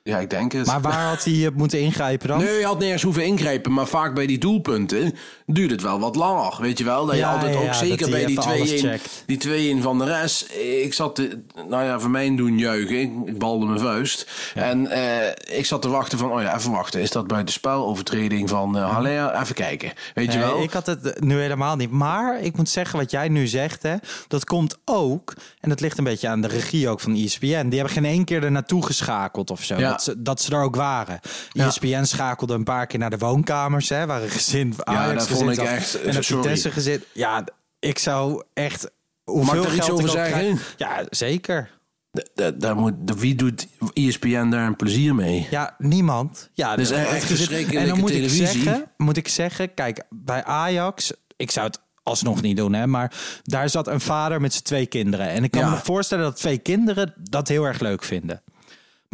[0.09, 0.67] Ja, ik denk het.
[0.67, 2.39] Maar waar had hij moeten ingrijpen dan?
[2.39, 3.73] Nee, je had nergens hoeven ingrijpen.
[3.73, 5.15] Maar vaak bij die doelpunten
[5.47, 6.57] duurt het wel wat langer.
[6.61, 7.07] Weet je wel?
[7.07, 9.23] Dat je Ja, altijd ja, ook ja, zeker bij hij die even alles 2-1 checkt.
[9.27, 10.53] die 2-1 van de rest.
[10.83, 11.39] Ik zat, te,
[11.69, 13.27] nou ja, voor mij doen juichen.
[13.27, 14.31] Ik, balde mijn vuist.
[14.55, 17.01] En eh, ik zat te wachten van, oh ja, even wachten.
[17.01, 17.87] Is dat buitenspel?
[17.87, 19.35] Overtreding van Haller?
[19.35, 19.93] Even kijken.
[20.15, 20.63] Weet je wel?
[20.63, 21.91] ik had het eh, nu helemaal niet.
[21.91, 23.95] Maar ik moet zeggen, wat jij nu zegt, hè,
[24.29, 25.35] dat komt ook.
[25.61, 27.47] En dat ligt een beetje aan de regie ook van ESPN.
[27.47, 29.93] Die hebben geen één keer er naartoe geschakeld of zo.
[29.95, 29.97] Ja.
[29.97, 31.21] Dat, ze, dat ze er ook waren.
[31.53, 31.67] Ja.
[31.67, 35.51] ESPN schakelde een paar keer naar de woonkamers, hè, waar een gezin Ajax dat vond
[35.51, 36.23] ik echt- En een.
[36.25, 37.05] Vitesse gezin.
[37.13, 37.45] Ja,
[37.79, 38.83] ik zou echt.
[39.25, 40.33] Mag Hoeveel ik daar iets over zeggen?
[40.33, 41.71] krijg- Ja, zeker.
[42.13, 45.47] Da- da- daar moet, wie doet ESPN daar een plezier mee?
[45.51, 46.51] Ja, niemand.
[46.53, 48.43] Ja, Dus er- echt verschrikkelijke En dan moet televisie.
[48.43, 52.87] ik, zeggen, moet ik zeggen, kijk, bij Ajax, ik zou het alsnog niet doen, hè,
[52.87, 55.29] maar daar zat een vader met zijn twee kinderen.
[55.29, 55.71] En ik kan Ja.
[55.71, 58.43] me voorstellen dat twee kinderen dat heel erg leuk vinden.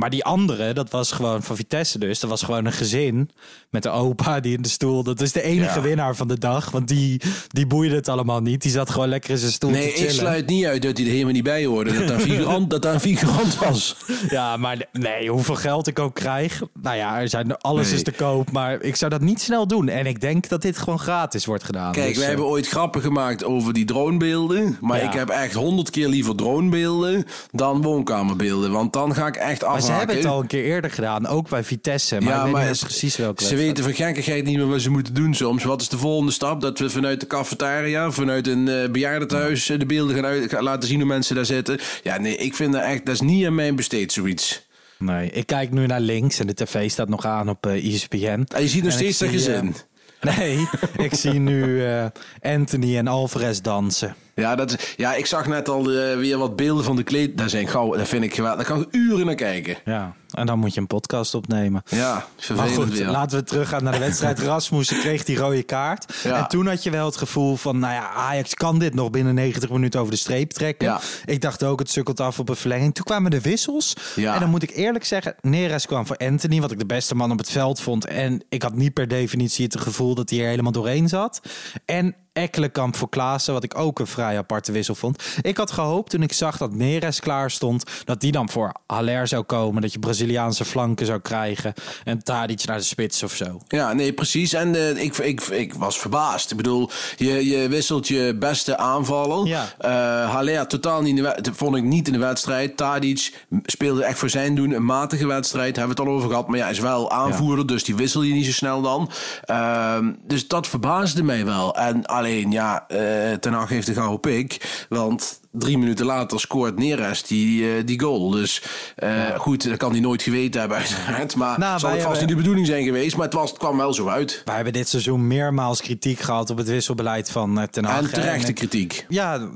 [0.01, 2.21] Maar die andere, dat was gewoon van Vitesse dus.
[2.21, 3.31] Dat was gewoon een gezin
[3.71, 5.03] met een opa die in de stoel.
[5.03, 5.81] Dat is de enige Ja.
[5.81, 6.71] winnaar van de dag.
[6.71, 8.63] Want die, die boeide het allemaal niet.
[8.63, 11.07] Die zat gewoon lekker in zijn stoel Nee, te ik sluit niet uit dat hij
[11.07, 11.99] er helemaal niet bij hoorde.
[11.99, 13.97] Dat daar figurant, dat daar een figurant was.
[14.29, 16.63] Ja, maar nee, hoeveel geld ik ook krijg.
[16.83, 17.95] Nou ja, er zijn, alles Nee.
[17.97, 18.51] is te koop.
[18.51, 19.89] Maar ik zou dat niet snel doen.
[19.89, 21.93] En ik denk dat dit gewoon gratis wordt gedaan.
[21.93, 24.77] Kijk, Dus, wij eh, hebben ooit grappen gemaakt over die dronebeelden.
[24.81, 25.07] Maar Ja.
[25.07, 28.73] ik heb echt honderd keer liever dronebeelden dan woonkamerbeelden.
[28.73, 29.89] Want dan ga ik echt afhaken.
[29.93, 32.21] Ze hebben het al een keer eerder gedaan, ook bij Vitesse.
[32.21, 34.57] Maar Ja, ik weet maar niet meer ze- precies welke Ze weten van gekkigheid niet
[34.57, 35.65] meer wat ze moeten doen soms.
[35.65, 36.61] Wat is de volgende stap?
[36.61, 39.69] Dat we vanuit de cafetaria, vanuit een eh bejaardentehuis...
[39.69, 41.79] eh, de beelden gaan, uit, gaan laten zien hoe mensen daar zitten.
[42.03, 43.07] Ja, nee, ik vind dat echt...
[43.07, 44.69] Dat is niet aan mijn besteed, zoiets.
[44.99, 48.47] Nee, ik kijk nu naar links en de tv staat nog aan op eh ESPN.
[48.55, 49.75] En je ziet nog En steeds dat gezin.
[50.21, 50.69] Nee,
[51.07, 52.05] ik zie nu eh,
[52.43, 54.15] Anthony en Alvarez dansen.
[54.35, 57.39] Ja, dat, is- ja, ik zag net al eh, weer wat beelden van de kleed.
[57.39, 58.67] Dat zijn gauw, dat vind ik geweldig.
[58.67, 59.77] Daar kan ik uren naar kijken.
[59.85, 61.83] Ja, en dan moet je een podcast opnemen.
[61.89, 63.07] Ja, Maar goed, weer.
[63.07, 64.39] laten we teruggaan naar de wedstrijd.
[64.51, 66.15] Rasmussen kreeg die rode kaart.
[66.23, 66.37] Ja.
[66.39, 67.79] En toen had je wel het gevoel van...
[67.79, 70.87] nou ja, Ajax kan dit nog binnen 90 minuten over de streep trekken.
[70.89, 71.01] Ja.
[71.25, 72.95] Ik dacht ook, het sukkelt af op een verlenging.
[72.95, 73.97] Toen kwamen de wissels.
[74.17, 74.35] Ja.
[74.35, 75.35] En dan moet ik eerlijk zeggen...
[75.41, 78.07] Neres kwam voor Anthony, wat ik de beste man op het veld vond.
[78.07, 81.41] En ik had niet per definitie het gevoel dat hij er helemaal doorheen zat.
[81.85, 85.23] En Ekkelenkamp voor Klaassen, wat ik ook een vrij aparte wissel vond.
[85.43, 89.29] Ik had gehoopt toen ik zag dat Neres klaar stond, dat die dan voor Haller
[89.29, 89.83] zou komen.
[89.83, 93.61] Dat je Braziliaanse flanken zou krijgen en Tadic naar de spits of zo.
[93.69, 94.53] Ja, nee, precies.
[94.53, 96.51] En eh, ik, ik, ik was verbaasd.
[96.51, 99.47] Ik bedoel, je, je wisselt je beste aanvaller.
[99.47, 99.67] Ja.
[99.79, 99.91] Eh,
[100.31, 102.77] Haller totaal niet in de vond ik niet in de wedstrijd.
[102.77, 105.77] Tadic speelde echt voor zijn doen een matige wedstrijd.
[105.77, 106.49] Hebben we het al over gehad.
[106.49, 109.11] Maar ja, is wel aanvoerder, dus die wissel je niet zo snel dan.
[109.45, 111.77] Ehm, dus dat verbaasde mij wel.
[111.77, 114.85] En alleen, ja, eh Ten Hag heeft de gouden pik.
[114.89, 118.31] Want drie minuten later scoort Neres die, eh, die goal.
[118.31, 118.63] Dus
[118.97, 121.37] eh, goed, dat kan hij nooit geweten hebben uiteraard.
[121.37, 123.17] Maar Nou, zal het vast hebben- niet de bedoeling zijn geweest.
[123.17, 124.43] Maar het, was, het kwam wel zo uit.
[124.45, 128.03] Wij hebben dit seizoen meermaals kritiek gehad op het wisselbeleid van Ten Hag.
[128.03, 129.07] En terechte En- kritiek.
[129.09, 129.51] Ja,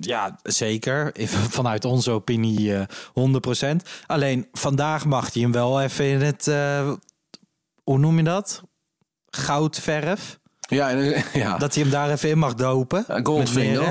[0.00, 1.12] ja, zeker.
[1.58, 2.82] Vanuit onze opinie eh
[3.72, 3.76] 100%.
[4.06, 6.44] Alleen vandaag mag hij hem wel even in het,
[7.84, 8.62] hoe noem je dat?
[9.30, 10.39] Goudverf.
[10.70, 11.58] Ja, en, ja.
[11.58, 13.04] Dat hij hem daar even in mag dopen.
[13.22, 13.82] Goldfinger.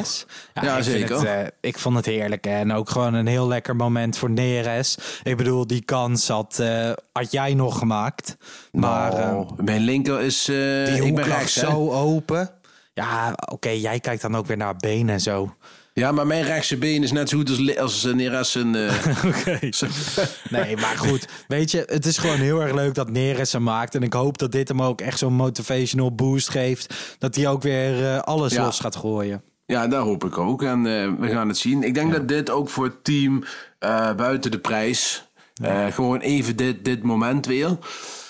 [0.53, 1.15] Ja, Ja, ik zeker.
[1.15, 2.45] Het, eh, ik vond het heerlijk.
[2.45, 2.51] hè.
[2.51, 4.97] En ook gewoon een heel lekker moment voor Neres.
[5.23, 8.37] Ik bedoel, die kans had, eh, had jij nog gemaakt.
[8.71, 10.47] Maar eh, Nou, mijn linker is...
[10.49, 12.49] eh, die ik ben rechts, zo open.
[12.93, 15.53] Ja, oké, jij kijkt dan ook weer naar benen en zo.
[15.99, 18.75] Ja, maar mijn rechtse been is net zo goed als, als eh, Neres een...
[18.75, 18.93] eh,
[19.25, 19.59] Oké.
[20.49, 21.27] Nee, maar goed.
[21.47, 23.95] Weet je, het is gewoon heel erg leuk dat Neres hem maakt.
[23.95, 27.15] En ik hoop dat dit hem ook echt zo'n motivational boost geeft.
[27.17, 28.63] Dat hij ook weer eh, alles Ja.
[28.65, 29.43] los gaat gooien.
[29.65, 30.63] Ja, daar hoop ik ook.
[30.63, 31.83] En eh, we gaan het zien.
[31.83, 33.43] Ik denk dat dit ook voor het team
[33.79, 35.27] eh, buiten de prijs...
[35.63, 37.77] eh, gewoon even dit, dit moment weer...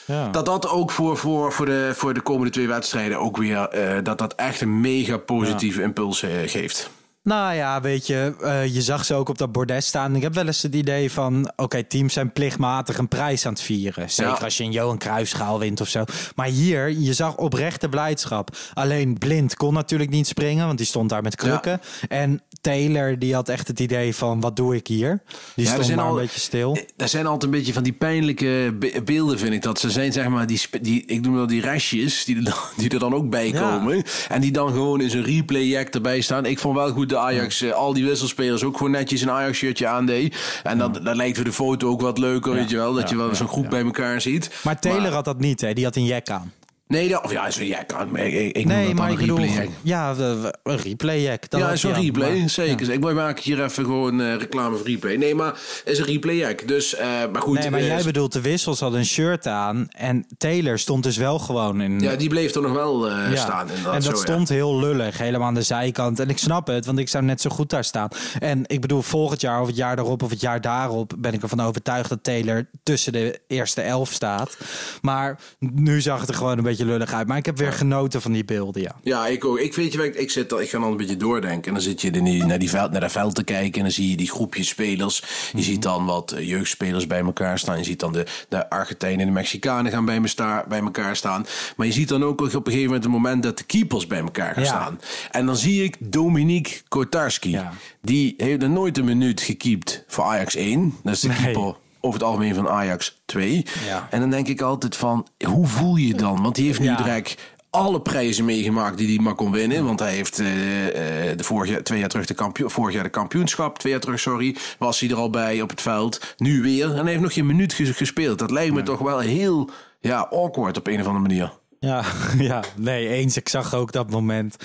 [0.05, 0.29] Ja.
[0.29, 3.57] Dat dat ook voor, voor, voor, de, voor de komende twee wedstrijden ook weer...
[3.67, 6.89] eh, dat dat echt een mega positieve impuls eh, geeft.
[7.23, 10.15] Nou ja, weet je, eh, je zag ze ook op dat bordes staan.
[10.15, 13.61] Ik heb wel eens het idee van, oké, teams zijn plichtmatig een prijs aan het
[13.61, 14.09] vieren.
[14.11, 14.37] Zeker Ja.
[14.43, 16.03] als je een Johan Cruijffschaal wint of zo.
[16.35, 18.57] Maar hier, je zag oprechte blijdschap.
[18.73, 21.81] Alleen Blind kon natuurlijk niet springen, want die stond daar met krukken.
[22.07, 25.21] En Taylor, die had echt het idee van, wat doe ik hier?
[25.55, 26.77] Die Ja, stond maar al- een beetje stil.
[26.97, 29.61] Er zijn altijd een beetje van die pijnlijke be- beelden, vind ik.
[29.61, 32.53] Dat ze zijn, zeg maar, die, die ik noem dat die restjes, die er dan,
[32.77, 34.03] die er dan ook bij komen.
[34.29, 36.45] En die dan gewoon in zo'n replay-jack erbij staan.
[36.45, 39.87] Ik vond wel goed de Ajax, eh, al die wisselspelers ook gewoon netjes een Ajax-shirtje
[39.87, 40.61] aandeed.
[40.63, 42.93] En dan, dan lijkt voor de foto ook wat leuker, weet je wel.
[42.93, 44.49] Dat je wel zo'n groep bij elkaar ziet.
[44.63, 45.73] Maar Taylor had dat niet, hè?
[45.73, 46.51] Die had een jack aan.
[46.93, 47.91] Nee, dat, of ja, zo'n jack.
[48.13, 49.45] Ik, ik, nee, dat maar ik een bedoel,
[49.83, 50.15] ja,
[50.63, 51.49] een replay jack.
[51.49, 52.91] dat ja, had zo'n aan, replay, maar- zeker.
[52.91, 55.15] Ik maak hier even gewoon eh, reclame voor replay.
[55.15, 56.67] Nee, maar het is een replay jack.
[56.67, 57.59] Dus, eh, maar goed.
[57.59, 61.17] Nee, maar eh, jij bedoelt de wissels hadden een shirt aan en Taylor stond dus
[61.17, 61.99] wel gewoon in.
[61.99, 63.35] Ja, die bleef er nog wel Ja.
[63.35, 63.69] staan.
[63.69, 64.15] En dat zo, ja.
[64.17, 66.19] stond heel lullig, helemaal aan de zijkant.
[66.19, 68.09] En ik snap het, want ik zou net zo goed daar staan.
[68.39, 71.41] En ik bedoel, volgend jaar of het jaar daarop of het jaar daarop ben ik
[71.41, 74.57] ervan overtuigd dat Taylor tussen de eerste elf staat.
[75.01, 77.27] Maar nu zag het er gewoon een beetje lullig uit.
[77.27, 78.95] Maar ik heb weer genoten van die beelden, ja.
[79.03, 79.59] Ja, ik ook.
[79.59, 81.67] Ik weet je, ik, ik, zit, al- ik ga dan een beetje doordenken.
[81.67, 83.73] En dan zit je in die, naar, die veld, naar dat veld te kijken.
[83.73, 85.23] En dan zie je die groepjes spelers.
[85.53, 87.77] Je ziet dan wat eh, jeugdspelers bij elkaar staan.
[87.77, 91.15] Je ziet dan de, de Argentijnen en de Mexicanen gaan bij, me sta- bij elkaar
[91.15, 91.45] staan.
[91.75, 94.19] Maar je ziet dan ook op een gegeven moment het moment dat de keepers bij
[94.19, 94.69] elkaar gaan Ja.
[94.69, 94.99] staan.
[95.31, 97.49] En dan zie ik Dominique Kotarski.
[97.49, 97.73] Ja.
[98.01, 100.95] Die heeft er nooit een minuut gekiept voor Ajax 1.
[101.03, 101.37] Dat is de Nee.
[101.37, 103.65] keeper over het algemeen van Ajax 2.
[103.87, 104.07] Ja.
[104.11, 106.41] En dan denk ik altijd van, hoe voel je je dan?
[106.41, 106.95] Want die heeft nu Ja.
[106.95, 107.37] direct
[107.69, 109.85] alle prijzen meegemaakt die hij maar kon winnen.
[109.85, 110.87] Want hij heeft eh,
[111.31, 114.19] eh, de vorige, twee jaar terug de kampioen, vorig jaar de kampioenschap, twee jaar terug,
[114.19, 116.35] sorry, was hij er al bij op het veld.
[116.37, 116.89] Nu weer.
[116.89, 118.39] En hij heeft nog geen minuut ges- gespeeld.
[118.39, 121.51] Dat lijkt me toch wel heel ja, awkward op een of andere manier.
[121.79, 122.03] Ja,
[122.37, 123.37] ja, nee, eens.
[123.37, 124.55] Ik zag ook dat moment.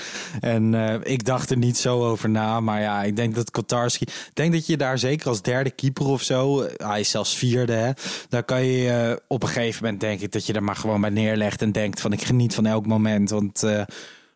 [0.41, 2.61] En eh, ik dacht er niet zo over na.
[2.61, 4.05] Maar ja, ik denk dat Kotarski...
[4.05, 6.61] Ik denk dat je daar zeker als derde keeper of zo...
[6.63, 7.91] eh, Hij is zelfs vierde, hè.
[8.29, 10.33] Daar kan je eh, op een gegeven moment, denk ik...
[10.33, 12.13] dat je er maar gewoon bij neerlegt en denkt van...
[12.13, 13.31] ik geniet van elk moment.
[13.31, 13.63] Want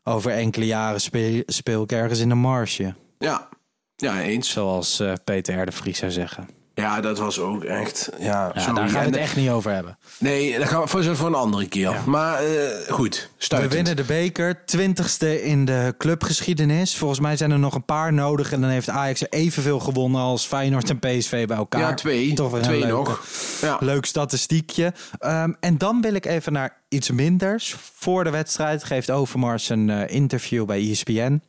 [0.04, 2.94] over enkele jaren speel, speel ik ergens in de marge.
[3.18, 3.48] Ja,
[3.96, 4.50] ja eens.
[4.50, 5.66] Zoals Peter R.
[5.66, 6.48] de Vries zou zeggen.
[6.78, 8.10] Ja, dat was ook echt.
[8.18, 9.98] Ja, daar gaan we het echt niet over hebben.
[10.18, 11.96] Nee, dat gaan we voor, voor een andere keer.
[12.06, 16.96] Maar eh, goed, We winnen de beker, twintigste in de clubgeschiedenis.
[16.96, 18.52] Volgens mij zijn er nog een paar nodig.
[18.52, 21.80] En dan heeft Ajax evenveel gewonnen als Feyenoord en PSV bij elkaar.
[21.80, 22.32] Ja, twee.
[22.32, 23.24] Toch weer Twee leuke- nog.
[23.60, 23.76] Ja.
[23.80, 24.92] Leuk statistiekje.
[25.18, 27.76] Ehm, en dan wil ik even naar iets minders.
[27.94, 31.40] Voor de wedstrijd geeft Overmars een eh, interview bij ESPN.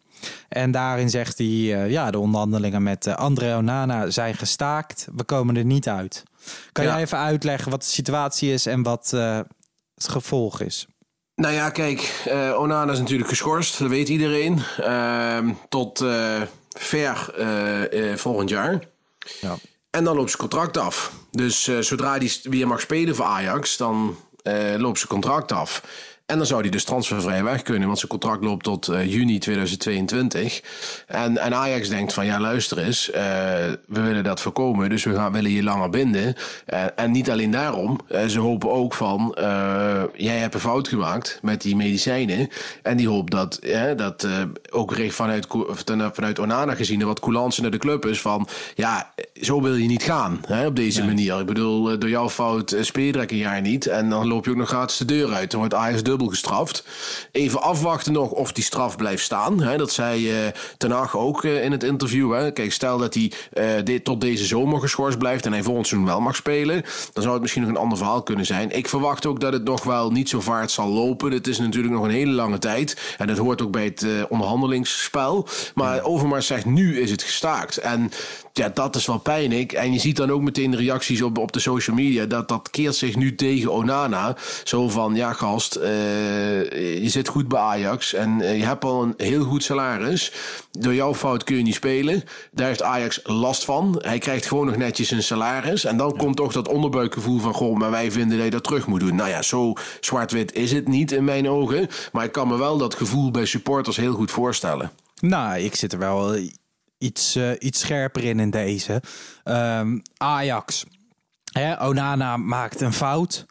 [0.49, 5.07] En daarin zegt hij, eh, ja, de onderhandelingen met eh, André Onana zijn gestaakt.
[5.15, 6.23] We komen er niet uit.
[6.71, 6.91] Kan Ja.
[6.91, 9.39] jij even uitleggen wat de situatie is en wat eh,
[9.95, 10.87] het gevolg is?
[11.35, 12.23] Nou ja, kijk,
[12.57, 14.61] Onana is natuurlijk geschorst, dat weet iedereen.
[14.77, 16.05] Ehm, tot
[16.69, 17.33] ver
[18.15, 18.79] volgend jaar.
[19.41, 19.55] Ja.
[19.89, 21.11] En dan loopt zijn contract af.
[21.31, 24.17] Dus zodra hij weer mag spelen voor Ajax, dan
[24.77, 25.83] loopt zijn contract af.
[26.29, 29.39] En dan zou hij dus transfervrij weg kunnen, want zijn contract loopt tot eh, juni
[29.39, 30.61] 2022.
[31.07, 33.23] En, en Ajax denkt van ja, luister eens, eh,
[33.87, 36.35] we willen dat voorkomen, dus we gaan, willen je langer binden.
[36.65, 39.35] Eh, en niet alleen daarom, ze hopen ook van
[40.15, 42.49] jij hebt een fout gemaakt met die medicijnen.
[42.83, 43.59] En die hoop dat,
[43.95, 44.27] dat
[44.69, 45.47] ook recht vanuit,
[46.13, 50.03] vanuit Onana gezien, wat coulance naar de club is van ja, zo wil je niet
[50.03, 51.39] gaan hè, op deze manier.
[51.39, 53.87] Ik bedoel, door jouw fout speel je een jaar niet.
[53.87, 55.51] En dan loop je ook nog gratis de deur uit.
[55.51, 56.83] Dan wordt Ajax dubbel gestraft.
[57.31, 59.61] Even afwachten nog of die straf blijft staan.
[59.61, 59.77] Hè.
[59.77, 62.33] Dat zei uh, Ten Hag ook uh, in het interview.
[62.33, 62.51] Hè.
[62.51, 66.09] Kijk, stel dat hij uh, dit, tot deze zomer geschorst blijft en hij volgend seizoen
[66.09, 66.81] wel mag spelen.
[67.13, 68.71] Dan zou het misschien nog een ander verhaal kunnen zijn.
[68.71, 71.31] Ik verwacht ook dat het nog wel niet zo vaart zal lopen.
[71.31, 73.15] Het is natuurlijk nog een hele lange tijd.
[73.17, 75.47] En dat hoort ook bij het onderhandelingsspel.
[75.73, 77.77] Maar Overmars zegt nu is het gestaakt.
[77.77, 78.11] En
[78.59, 79.71] ja, dat is wel pijnlijk.
[79.71, 82.25] En je ziet dan ook meteen de reacties op, op de social media.
[82.25, 84.35] Dat dat keert zich nu tegen Onana.
[84.63, 85.83] Zo van, ja gast, uh,
[87.03, 88.13] je zit goed bij Ajax.
[88.13, 90.31] En uh, je hebt al een heel goed salaris.
[90.71, 92.23] Door jouw fout kun je niet spelen.
[92.51, 93.95] Daar heeft Ajax last van.
[94.01, 95.85] Hij krijgt gewoon nog netjes een salaris.
[95.85, 96.17] En dan ja.
[96.17, 97.53] komt toch dat onderbuikgevoel van...
[97.53, 99.15] Goh, maar wij vinden dat je dat terug moet doen.
[99.15, 101.87] Nou ja, zo zwart-wit is het niet in mijn ogen.
[102.11, 104.91] Maar ik kan me wel dat gevoel bij supporters heel goed voorstellen.
[105.19, 106.35] Nou, ik zit er wel
[106.99, 109.01] iets, uh, iets scherper in in deze.
[109.43, 110.85] Um, Ajax.
[111.51, 113.45] Hè, Onana maakt een fout.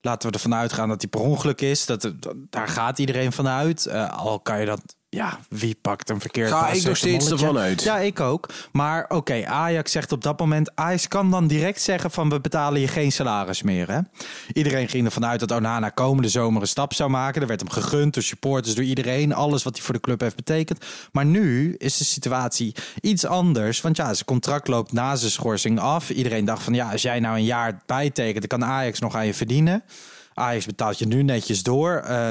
[0.00, 1.86] Laten we ervan uitgaan dat hij per ongeluk is.
[1.86, 2.12] Dat,
[2.50, 3.86] daar gaat iedereen van uit.
[3.86, 7.58] Uh, al kan je dat ja, wie pakt een verkeerd Ga ik nog steeds ervan
[7.58, 7.82] uit.
[7.82, 8.48] Ja, ik ook.
[8.72, 10.70] Maar oké, okay, Ajax zegt op dat moment...
[10.74, 13.90] Ajax kan dan direct zeggen van we betalen je geen salaris meer.
[13.90, 14.00] Hè?
[14.52, 17.40] Iedereen ging ervan uit dat Onana komende zomer een stap zou maken.
[17.42, 19.34] Er werd hem gegund door supporters, door iedereen.
[19.34, 20.84] Alles wat hij voor de club heeft betekend.
[21.12, 23.80] Maar nu is de situatie iets anders.
[23.80, 26.10] Want ja, zijn contract loopt na zijn schorsing af.
[26.10, 28.48] Iedereen dacht van ja, als jij nou een jaar bijtekent...
[28.48, 29.84] dan kan Ajax nog aan je verdienen.
[30.34, 32.04] Ajax betaalt je nu netjes door...
[32.08, 32.30] Uh,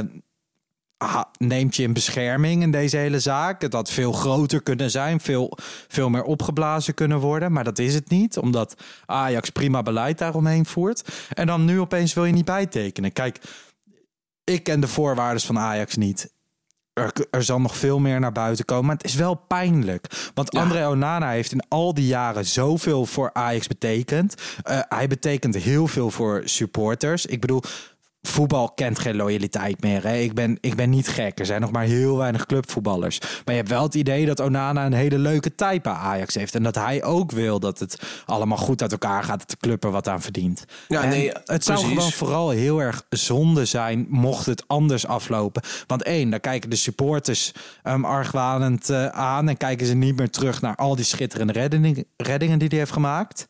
[1.37, 3.61] neemt je in bescherming in deze hele zaak.
[3.61, 5.57] Het had veel groter kunnen zijn, veel,
[5.87, 7.51] veel meer opgeblazen kunnen worden.
[7.51, 11.09] Maar dat is het niet, omdat Ajax prima beleid daaromheen voert.
[11.33, 13.13] En dan nu opeens wil je niet bijtekenen.
[13.13, 13.39] Kijk,
[14.43, 16.37] ik ken de voorwaarden van Ajax niet.
[16.93, 18.85] Er, er, zal nog veel meer naar buiten komen.
[18.85, 20.31] Maar het is wel pijnlijk.
[20.33, 20.61] Want ja.
[20.61, 24.35] André Onana heeft in al die jaren zoveel voor Ajax betekend.
[24.69, 27.25] Uh, hij betekent heel veel voor supporters.
[27.25, 27.61] Ik bedoel,
[28.21, 30.03] voetbal kent geen loyaliteit meer.
[30.03, 30.15] Hè?
[30.15, 31.39] Ik, ben, ik ben niet gek.
[31.39, 33.19] Er zijn nog maar heel weinig clubvoetballers.
[33.19, 36.55] Maar je hebt wel het idee dat Onana een hele leuke tijd bij Ajax heeft.
[36.55, 39.39] En dat hij ook wil dat het allemaal goed uit elkaar gaat.
[39.39, 40.65] Dat de club er wat aan verdient.
[40.87, 45.61] Ja, en nee, het zou gewoon vooral heel erg zonde zijn mocht het anders aflopen.
[45.87, 47.51] Want één, dan kijken de supporters
[47.83, 49.49] um, argwanend uh, aan.
[49.49, 52.91] En kijken ze niet meer terug naar al die schitterende redding, reddingen die hij heeft
[52.91, 53.47] gemaakt.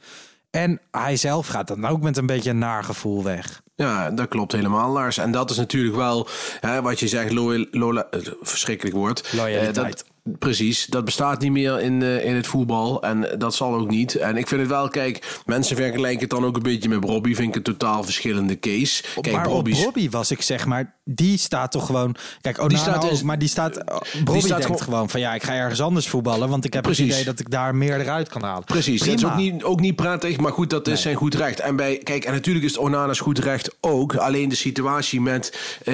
[0.50, 3.62] En hij zelf gaat dan ook met een beetje een naargevoel weg.
[3.80, 5.18] Ja, dat klopt helemaal, Lars.
[5.18, 6.28] En dat is natuurlijk wel
[6.60, 8.04] hè, wat je zegt, loyal, loyal,
[8.42, 9.34] verschrikkelijk woord.
[9.34, 9.76] Loyaliteit.
[9.76, 10.06] Dat,
[10.40, 14.16] Precies, dat bestaat niet meer in, uh, in het voetbal en dat zal ook niet.
[14.16, 17.36] En ik vind het wel, kijk, mensen vergelijken het dan ook een beetje met Robbie.
[17.36, 19.04] Vind ik een totaal verschillende case.
[19.22, 19.78] Kijk, maar Robbie's...
[19.78, 22.16] op Robbie was ik zeg maar, die staat toch gewoon...
[22.42, 23.76] Kijk, Onana die staat ook, maar die staat...
[23.76, 25.10] Robbie die staat denkt gewoon...
[25.10, 27.06] van ja, ik ga ergens anders voetballen, want ik heb Precies.
[27.06, 28.64] het idee dat ik daar meer eruit kan halen.
[28.64, 29.16] Precies, Prima.
[29.16, 31.02] dat is ook niet, ook niet prettig, maar goed, dat is nee.
[31.02, 31.60] zijn goed recht.
[31.60, 34.16] En bij, kijk, en natuurlijk is het Onana's goed recht ook.
[34.16, 35.94] Alleen de situatie met uh,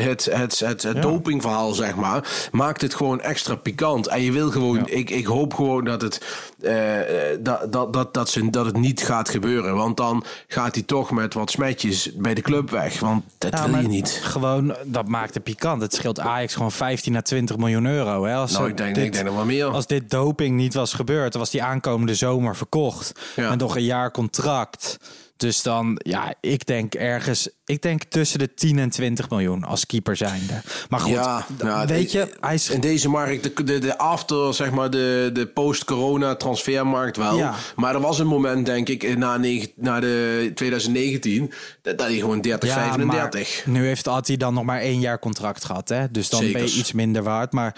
[0.00, 1.00] het, het, het, het ja.
[1.00, 4.06] dopingverhaal, zeg maar, maakt het gewoon extra pikant.
[4.06, 4.84] En je wil gewoon, ja.
[4.86, 6.20] ik, ik hoop gewoon dat het,
[6.60, 6.98] uh,
[7.40, 9.74] dat, dat, dat, dat, ze, dat het niet gaat gebeuren.
[9.74, 13.00] Want dan gaat hij toch met wat smetjes bij de club weg.
[13.00, 14.20] Want dat ja, wil je niet.
[14.22, 15.82] Gewoon, dat maakt het pikant.
[15.82, 18.24] Het scheelt Ajax gewoon 15 à 20 miljoen euro.
[18.24, 18.34] Hè?
[18.34, 19.66] Als nou, ik denk, dit, ik denk nog wel meer.
[19.66, 23.12] Als dit doping niet was gebeurd, dan was die aankomende zomer verkocht.
[23.36, 23.50] Ja.
[23.50, 24.98] En nog een jaar contract.
[25.42, 29.86] Dus dan, ja, ik denk ergens, ik denk tussen de 10 en 20 miljoen als
[29.86, 30.62] keeper zijnde.
[30.88, 32.70] Maar goed, ja, ja, weet je, hij is...
[32.70, 37.36] in deze markt, de, de, de after, zeg maar, de, de post-corona transfermarkt wel.
[37.36, 37.54] Ja.
[37.76, 39.40] Maar er was een moment, denk ik, na,
[39.76, 41.52] na de 2019,
[41.82, 43.66] dat hij gewoon 30, ja, 35.
[43.66, 46.10] Nu heeft Atti dan nog maar één jaar contract gehad, hè?
[46.10, 46.62] Dus dan Zekers.
[46.62, 47.52] ben je iets minder waard.
[47.52, 47.76] Maar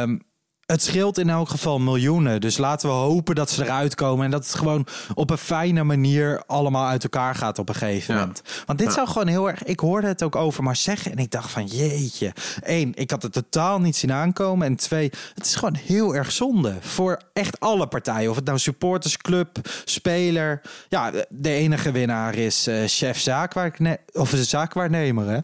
[0.00, 0.22] um,
[0.66, 2.40] het scheelt in elk geval miljoenen.
[2.40, 4.24] Dus laten we hopen dat ze eruit komen.
[4.24, 8.14] En dat het gewoon op een fijne manier allemaal uit elkaar gaat op een gegeven
[8.14, 8.20] ja.
[8.20, 8.42] moment.
[8.66, 8.94] Want dit ja.
[8.94, 9.64] zou gewoon heel erg.
[9.64, 11.12] Ik hoorde het ook over maar zeggen.
[11.12, 12.32] En ik dacht van jeetje.
[12.60, 14.66] Eén, ik had het totaal niet zien aankomen.
[14.66, 16.74] En twee, het is gewoon heel erg zonde.
[16.80, 18.30] Voor echt alle partijen.
[18.30, 20.60] Of het nou supportersclub, speler.
[20.88, 23.98] Ja, de enige winnaar is uh, chef zaakwaarnemer.
[24.12, 25.38] Of zaakwaarnemer, hè?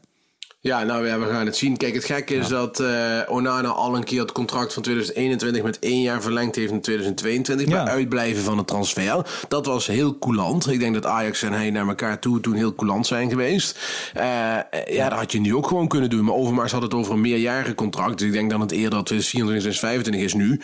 [0.65, 1.77] Ja, nou ja, we gaan het zien.
[1.77, 5.79] Kijk, het gekke is dat uh, Onana al een keer het contract van 2021 met
[5.79, 7.69] één jaar verlengd heeft in 2022.
[7.69, 7.85] Ja.
[7.85, 9.27] Bij uitblijven van het transfer.
[9.49, 10.71] Dat was heel coulant.
[10.71, 13.79] Ik denk dat Ajax en hij naar elkaar toe toen heel coulant zijn geweest.
[14.17, 14.23] Uh,
[14.87, 16.25] ja, dat had je nu ook gewoon kunnen doen.
[16.25, 18.19] Maar Overmars had het over een meerjarige contract.
[18.19, 20.61] Dus ik denk dat het eerder 2024, 2025 is nu.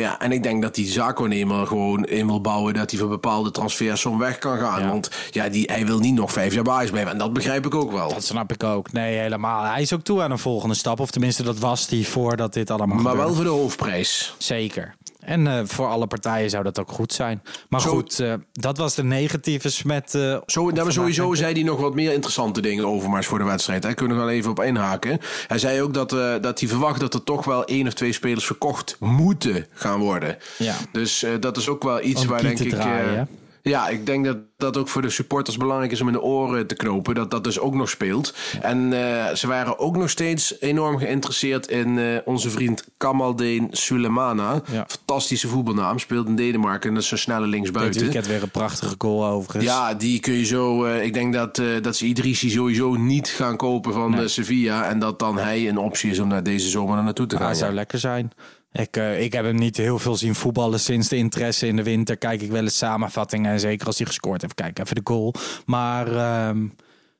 [0.00, 3.50] Ja, en ik denk dat die zaakwaarnemer gewoon in wil bouwen dat hij voor bepaalde
[3.50, 4.88] transfers zo weg kan gaan.
[4.88, 7.12] Want ja, die, hij wil niet nog vijf jaar bij Ajax blijven.
[7.12, 8.08] En dat begrijp ik ook wel.
[8.08, 8.92] Dat snap ik ook.
[8.92, 9.72] Nee, helemaal helemaal.
[9.72, 11.00] Hij is ook toe aan een volgende stap.
[11.00, 13.22] Of tenminste, dat was hij voordat dit allemaal Maar gebeurde.
[13.22, 14.34] wel voor de hoofdprijs.
[14.38, 14.94] Zeker.
[15.20, 17.42] En uh, voor alle partijen zou dat ook goed zijn.
[17.68, 20.14] Maar Zo, goed, uh, dat was de negatieve smet.
[20.14, 23.38] Uh, Zo, nou, maar sowieso zei hij nog wat meer interessante dingen over Mars voor
[23.38, 23.82] de wedstrijd.
[23.82, 25.18] Daar kunnen we wel even op inhaken.
[25.46, 26.10] Hij zei ook dat,
[26.42, 30.36] dat hij verwacht dat er toch wel één of twee spelers verkocht moeten gaan worden.
[30.58, 30.74] Ja.
[30.92, 32.70] Dus dat is ook wel iets Om waar denk ik...
[32.70, 33.28] Draaien,
[33.68, 36.66] ja, ik denk dat dat ook voor de supporters belangrijk is om in de oren
[36.66, 37.14] te knopen.
[37.14, 38.34] Dat dat dus ook nog speelt.
[38.60, 44.62] En uh, ze waren ook nog steeds enorm geïnteresseerd in uh, onze vriend Kamaldeen Sulemana.
[44.70, 44.86] Ja.
[44.88, 45.98] Fantastische voetbalnaam.
[45.98, 47.92] Speelt in Denemarken en dat is een snelle linksbuiten.
[47.92, 49.64] Dit weekend weer een prachtige goal overigens.
[49.64, 50.86] Ja, die kun je zo...
[50.86, 54.28] Uh, ik denk dat, dat ze Idrissi sowieso niet gaan kopen van nee.
[54.28, 54.88] Sevilla.
[54.88, 57.46] En dat dan hij een optie is om naar deze zomer naar naartoe te gaan.
[57.46, 58.32] Hij zou lekker zijn.
[58.72, 61.82] Ik, uh, ik heb hem niet heel veel zien voetballen sinds de interesse in de
[61.82, 62.16] winter.
[62.16, 63.52] Kijk ik wel eens samenvattingen.
[63.52, 65.34] En zeker als hij gescoord heeft, kijk even de goal.
[65.66, 66.62] Maar uh,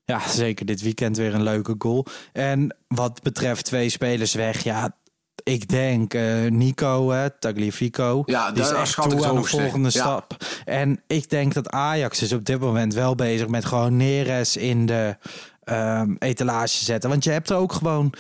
[0.05, 2.07] ja, zeker dit weekend weer een leuke goal.
[2.33, 4.97] En wat betreft twee spelers weg, ja,
[5.43, 10.01] ik denk uh, Nico, hè, Tagliafico, ja, die is echt toe aan de volgende ja.
[10.01, 10.37] stap.
[10.65, 14.87] En ik denk dat Ajax is op dit moment wel bezig met gewoon Neres in
[14.87, 15.17] de
[15.65, 17.11] um, etalage zetten.
[17.11, 18.13] Want je hebt er ook gewoon,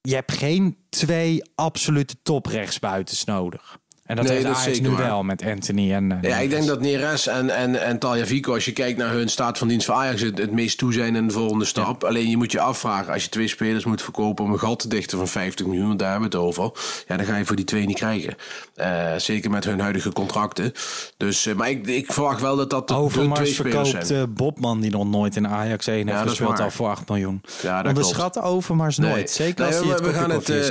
[0.00, 3.78] je hebt geen twee absolute toprechtsbuitens nodig.
[4.08, 4.98] En dat Nee, heeft dat is Ajax nu waar.
[5.06, 6.12] wel met Anthony en...
[6.22, 9.28] eh, Ja, ik denk dat Neres en, en, en Taljavico, als je kijkt naar hun
[9.28, 12.04] staat van dienst voor Ajax, het, het meest toe zijn in de volgende stap.
[12.04, 14.88] Alleen je moet je afvragen, als je twee spelers moet verkopen om een gat te
[14.88, 16.70] dichten van 50 miljoen, want daar hebben we het over.
[17.06, 18.34] Ja, dan ga je voor die twee niet krijgen.
[18.74, 20.72] Eh, zeker met hun huidige contracten.
[21.16, 22.94] Dus, eh, maar ik, ik verwacht wel dat dat de,
[23.32, 24.32] twee spelers verkoopt zijn.
[24.34, 27.40] Bobman, die nog nooit in Ajax 1 heeft dat gespeeld, al voor 8 miljoen.
[27.62, 29.14] Ja, dat Onderschat Overmars nooit.
[29.14, 29.26] Nee.
[29.28, 30.62] Zeker Nee, als hij het we, we gaan het, we,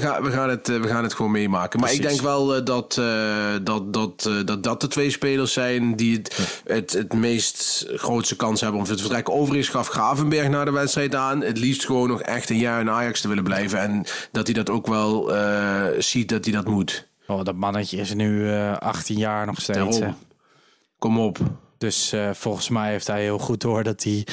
[0.00, 1.80] gaan, we, gaan het, we gaan het gewoon meemaken.
[1.80, 5.52] Maar ik denk wel eh, dat, eh, dat, dat, eh, dat dat de twee spelers
[5.52, 9.28] zijn die het, het, het meest grootste kans hebben om het vertrek.
[9.28, 11.40] Overigens gaf Gravenberg na de wedstrijd aan.
[11.40, 13.80] Het liefst gewoon nog echt een jaar in Ajax te willen blijven.
[13.80, 17.08] En dat hij dat ook wel eh, ziet dat hij dat moet.
[17.26, 20.00] Oh, dat mannetje is nu eh 18 jaar nog steeds.
[20.98, 21.38] Kom op.
[21.84, 24.26] Dus eh, volgens mij heeft hij heel goed door dat hij...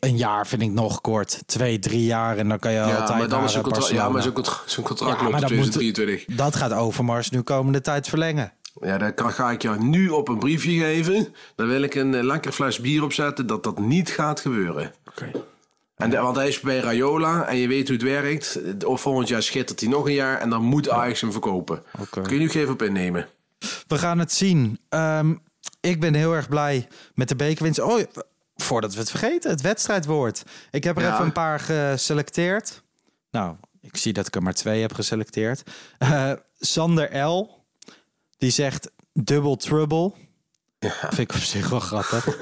[0.00, 1.42] Een jaar vind ik nog kort.
[1.46, 4.08] Twee, drie jaar en dan kan je Ja, altijd maar dan is eh, contract, ja,
[4.08, 6.36] maar zijn contract, contract Ja, loopt maar tot dat moet- 2023.
[6.36, 8.52] Dat gaat Overmars nu komende tijd verlengen.
[8.80, 11.34] Ja, dan kan- ga ik jou nu op een briefje geven.
[11.56, 14.92] Dan wil ik een eh, lekker fles bier opzetten dat dat niet gaat gebeuren.
[15.96, 18.58] En de- want hij is bij Rayola en je weet hoe het werkt.
[18.84, 21.82] Of volgend jaar schittert hij nog een jaar en dan moet Ajax hem verkopen.
[22.00, 22.20] Oké.
[22.22, 23.28] Kun je nu even op innemen?
[23.86, 24.78] We gaan het zien.
[24.88, 25.34] Ehm,
[25.88, 27.80] ik ben heel erg blij met de bekerwinst.
[27.80, 28.02] Oh,
[28.56, 30.42] voordat we het vergeten, het wedstrijdwoord.
[30.70, 31.12] Ik heb er Ja.
[31.12, 32.82] even een paar geselecteerd.
[33.30, 35.62] Nou, ik zie dat ik er maar twee heb geselecteerd.
[35.98, 37.64] Eh, Sander L.
[38.38, 40.12] Die zegt double trouble.
[40.78, 42.26] Vind ik op zich wel grappig.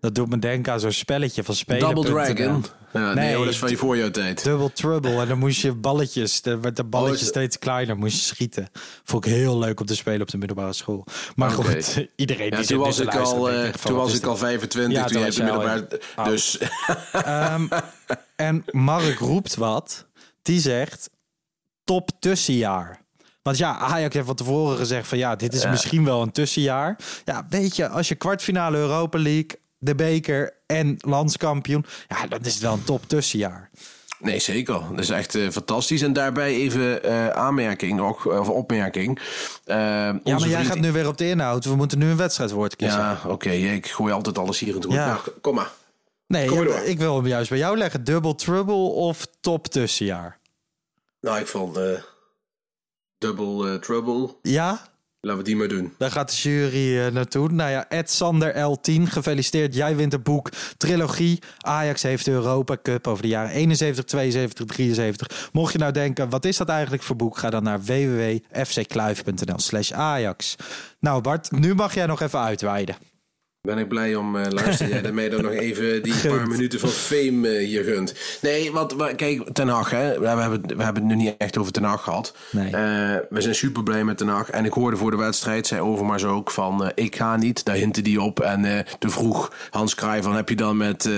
[0.00, 1.80] Dat doet me denken aan zo'n spelletje van spelen.
[1.94, 2.64] Double Dragon.
[2.92, 4.44] Ja, nee, dat is van je voorjaartijd.
[4.44, 5.20] Double trouble.
[5.20, 8.68] En dan moest je balletjes, er werd de balletje Oh, steeds kleiner, moest je schieten.
[9.04, 11.04] Vond ik heel leuk om te spelen op de middelbare school.
[11.36, 14.40] Maar goed, iedereen Ja, die toen was ik al, eh, toen was ik al dit?
[14.40, 16.00] 25 Ja, toen toen je de middelbare...
[16.16, 16.24] Oh.
[16.24, 16.58] Dus
[17.12, 17.66] Ehm,
[18.36, 20.06] en Mark roept wat.
[20.42, 21.10] Die zegt
[21.84, 23.00] top tussenjaar.
[23.42, 25.70] Want ja, Ajax heeft van tevoren gezegd van ja, dit is Ja.
[25.70, 26.98] misschien wel een tussenjaar.
[27.24, 32.52] Ja, weet je, als je kwartfinale Europa League, de beker en landskampioen, ja, dan is
[32.54, 33.70] het wel een top tussenjaar.
[34.20, 34.80] Nee, zeker.
[34.90, 36.02] Dat is echt eh, fantastisch.
[36.02, 39.18] En daarbij even eh, aanmerking nog, of opmerking.
[39.64, 41.64] Eh, Ja, maar jij vriend- gaat nu weer op de inhoud.
[41.64, 42.98] We moeten nu een wedstrijdwoord kiezen.
[42.98, 43.50] Ja, oké.
[43.50, 44.92] ik gooi altijd alles hier in het.
[44.92, 45.06] Ja.
[45.06, 45.70] Nou, kom maar.
[46.26, 46.82] nee, kom maar ja, door.
[46.86, 48.04] ik wil hem juist bij jou leggen.
[48.04, 50.38] Double trouble of top tussenjaar?
[51.20, 51.84] Nou, ik vond eh
[53.18, 54.36] Double eh, Trouble.
[54.42, 54.87] Ja?
[55.20, 55.94] Laten we die maar doen.
[55.98, 57.52] Daar gaat de jury eh, naartoe.
[57.52, 59.74] Nou ja, Ed Sander L10, gefeliciteerd.
[59.74, 61.42] Jij wint het boek Trilogie.
[61.58, 65.48] Ajax heeft de Europa Cup over de jaren 71, 72, 73.
[65.52, 67.38] Mocht je nou denken, wat is dat eigenlijk voor boek?
[67.38, 70.56] Ga dan naar www.fckluif.nl slash Ajax.
[71.00, 72.96] Nou Bart, nu mag jij nog even uitweiden.
[73.60, 76.80] Ben ik blij om, uh, luister jij, dat mij dan nog even die paar minuten
[76.80, 78.14] van fame uh, hier gunt.
[78.42, 81.72] Nee, want kijk, Ten Hag, hè, we, hebben, we hebben het nu niet echt over
[81.72, 82.34] Ten Hag gehad.
[82.50, 82.66] Nee.
[82.66, 82.72] Uh,
[83.30, 84.50] we zijn super blij met Ten Hag.
[84.50, 87.64] En ik hoorde voor de wedstrijd, zei Overmars ook, van ik ga niet.
[87.64, 88.40] Daar hintte die op.
[88.40, 91.08] En toen vroeg Hans Kraai van, heb je dan met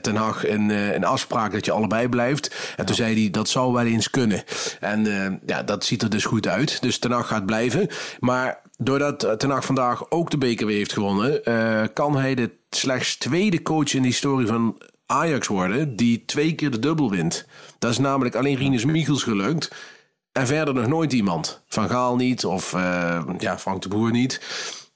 [0.00, 2.48] Ten Hag een, een afspraak dat je allebei blijft?
[2.48, 2.84] En ja.
[2.84, 4.42] toen zei hij, dat zou wel eens kunnen.
[4.80, 6.82] En ja, dat ziet er dus goed uit.
[6.82, 7.88] Dus Ten Hag gaat blijven.
[8.18, 12.50] Maar Doordat Ten Hag vandaag ook de beker weer heeft gewonnen, uh, kan hij de
[12.70, 17.46] slechts tweede coach in de historie van Ajax worden die twee keer de dubbel wint.
[17.78, 19.72] Dat is namelijk alleen Rinus Michels gelukt.
[20.32, 21.62] En verder nog nooit iemand.
[21.66, 24.40] Van Gaal niet of uh, ja, Frank de Boer niet.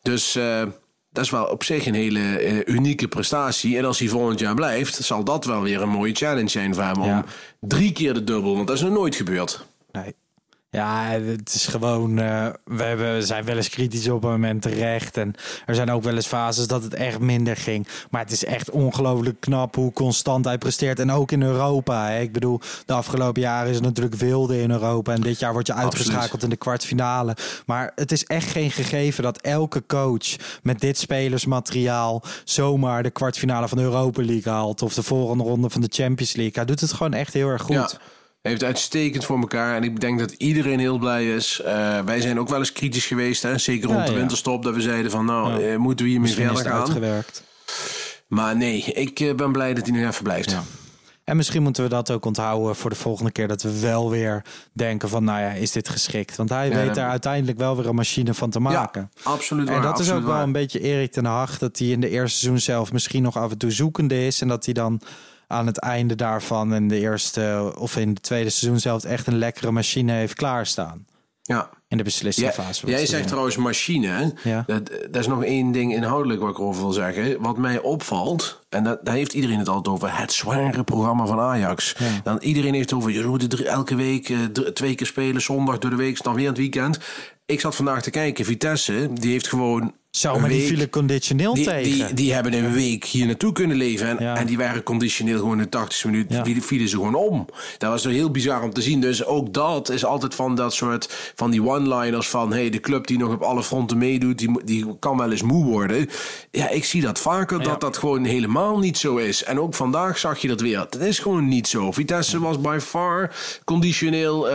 [0.03, 0.63] Dus uh,
[1.11, 3.79] dat is wel op zich een hele unieke prestatie.
[3.79, 6.85] En als hij volgend jaar blijft, zal dat wel weer een mooie challenge zijn voor
[6.85, 7.03] hem.
[7.03, 7.19] Ja.
[7.61, 9.67] Om drie keer de dubbel, want dat is nog nooit gebeurd.
[9.93, 10.15] Nee.
[10.75, 12.19] Ja, het is gewoon.
[12.19, 15.17] Uh, we, hebben, zijn wel eens kritisch op een moment terecht.
[15.17, 15.35] En
[15.67, 17.89] er zijn ook wel eens fases dat het echt minder ging.
[18.11, 20.99] Maar het is echt ongelooflijk knap hoe constant hij presteert.
[20.99, 22.09] En ook in Europa.
[22.09, 22.21] Hè.
[22.21, 25.13] Ik bedoel, de afgelopen jaren is het natuurlijk wilde in Europa.
[25.13, 27.37] En dit jaar word je uitgeschakeld in de kwartfinale.
[27.67, 33.69] Maar het is echt geen gegeven dat elke coach met dit spelersmateriaal zomaar de kwartfinale
[33.69, 34.83] van de Europa League haalt.
[34.83, 36.55] Of de volgende ronde van de Champions League.
[36.55, 37.75] Hij doet het gewoon echt heel erg goed.
[37.75, 38.13] Ja
[38.49, 39.77] heeft uitstekend voor elkaar.
[39.77, 41.61] En ik denk dat iedereen heel blij is.
[41.65, 43.43] Uh, wij zijn ook wel eens kritisch geweest.
[43.43, 43.59] Hè?
[43.59, 44.63] Zeker rond de winterstop.
[44.63, 45.73] Dat we zeiden van nou, ja.
[45.73, 46.81] uh, moeten we hiermee verder gaan.
[46.81, 47.45] Uitgewerkt.
[48.29, 50.57] Maar nee, ik uh, ben blij dat hij nog even blijft.
[51.25, 53.49] En misschien moeten we dat ook onthouden voor de volgende keer.
[53.49, 56.37] Dat we wel weer denken van, nou ja, is dit geschikt?
[56.37, 59.11] Want hij weet daar uiteindelijk wel weer een machine van te maken.
[59.15, 61.59] Ja, absoluut En dat is ook wel een beetje Erik ten Hag.
[61.59, 64.41] Dat hij in de eerste seizoen zelf misschien nog af en toe zoekende is.
[64.41, 65.01] En dat hij dan
[65.55, 69.39] aan het einde daarvan in de eerste of in de tweede seizoen zelf echt een
[69.39, 71.07] lekkere machine heeft klaarstaan.
[71.43, 71.71] Ja.
[71.89, 72.87] In de beslissingfase.
[72.87, 74.35] Ja, jij zegt trouwens machine.
[74.43, 74.65] Ja.
[74.67, 77.43] Dat, dat is nog één ding inhoudelijk wat ik over wil zeggen.
[77.43, 81.41] Wat mij opvalt, en dat, daar heeft iedereen het altijd over, het zware programma van
[81.41, 81.97] Ajax.
[82.23, 85.91] Dan iedereen heeft het over, je moet elke week uh, twee keer spelen, zondag door
[85.91, 86.99] de week, dan weer het weekend.
[87.47, 91.65] Ik zat vandaag te kijken, Vitesse, die heeft gewoon zo, maar die vielen conditioneel die,
[91.65, 92.07] tegen.
[92.07, 94.19] Die, die hebben een week hier naartoe kunnen leven.
[94.19, 96.45] En, en die waren conditioneel gewoon in 80 minuten.
[96.45, 97.47] Die vielen ze gewoon om.
[97.79, 99.01] Dat was heel bizar om te zien.
[99.01, 103.07] Dus ook dat is altijd van dat soort van die one-liners van hey, de club
[103.07, 106.09] die nog op alle fronten meedoet, die, die kan wel eens moe worden.
[106.51, 109.45] Ja, ik zie dat vaker dat dat gewoon helemaal niet zo is.
[109.45, 110.87] En ook vandaag zag je dat weer.
[110.91, 111.93] Dat is gewoon niet zo.
[111.93, 113.35] Vitesse was by far
[113.65, 114.53] conditioneel uh,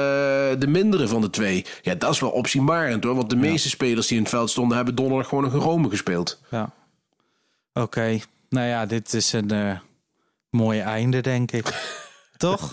[0.60, 1.66] de mindere van de twee.
[1.82, 3.16] Ja, dat is wel opzienbarend hoor.
[3.16, 6.40] Want de meeste spelers die in het veld stonden hebben donderdag gewoon een Rome gespeeld.
[6.50, 6.72] Ja.
[7.74, 8.20] Oké.
[8.50, 9.78] Nou ja, dit is een uh,
[10.50, 11.98] mooi einde, denk ik.
[12.38, 12.72] Toch?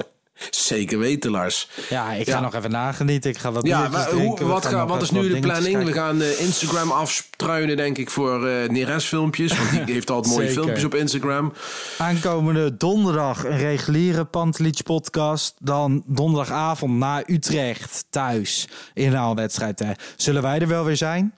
[0.51, 1.69] Zeker weten, Lars.
[1.89, 3.31] Ja, ik ga nog even nagenieten.
[3.31, 5.85] Ik ga wat ja, maar hoe, wat, ga, wat is nu de planning?
[5.85, 9.57] We gaan uh, Instagram afstruinen, denk ik, voor uh, Neres filmpjes.
[9.57, 11.53] Want die heeft altijd mooie filmpjes op Instagram.
[11.99, 15.55] Aankomende donderdag een reguliere Pantelich podcast.
[15.59, 19.85] Dan donderdagavond na Utrecht thuis in wedstrijd.
[20.17, 21.35] Zullen wij er wel weer zijn?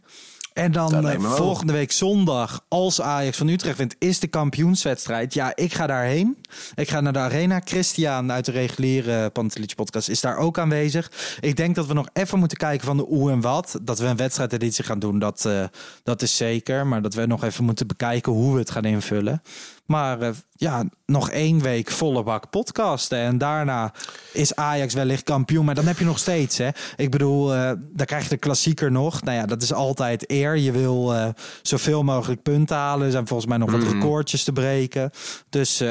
[0.59, 5.35] En dan uh, volgende week zondag, als Ajax van Utrecht wint, is de kampioenswedstrijd.
[5.35, 6.37] Ja, ik ga daarheen.
[6.74, 7.61] Ik ga naar de arena.
[7.64, 11.11] Christian uit de reguliere Pantelietje podcast is daar ook aanwezig.
[11.40, 13.78] Ik denk dat we nog even moeten kijken van de hoe en wat.
[13.82, 15.64] Dat we een wedstrijdeditie gaan doen, dat, uh,
[16.03, 16.86] dat is zeker.
[16.86, 19.42] Maar dat we nog even moeten bekijken hoe we het gaan invullen.
[19.88, 23.18] Maar uh, ja, nog één week volle bak podcasten.
[23.18, 23.92] En daarna
[24.32, 25.64] is Ajax wellicht kampioen.
[25.64, 26.68] Maar dan heb je nog steeds, hè.
[26.96, 29.22] Ik bedoel, uh, dan krijg je de klassieker nog.
[29.22, 30.57] Nou ja, dat is altijd eer.
[30.57, 31.28] Je wil uh,
[31.62, 33.07] zoveel mogelijk punten halen.
[33.07, 33.92] Er zijn volgens mij nog wat mm.
[33.92, 35.11] recordjes te breken.
[35.49, 35.82] Dus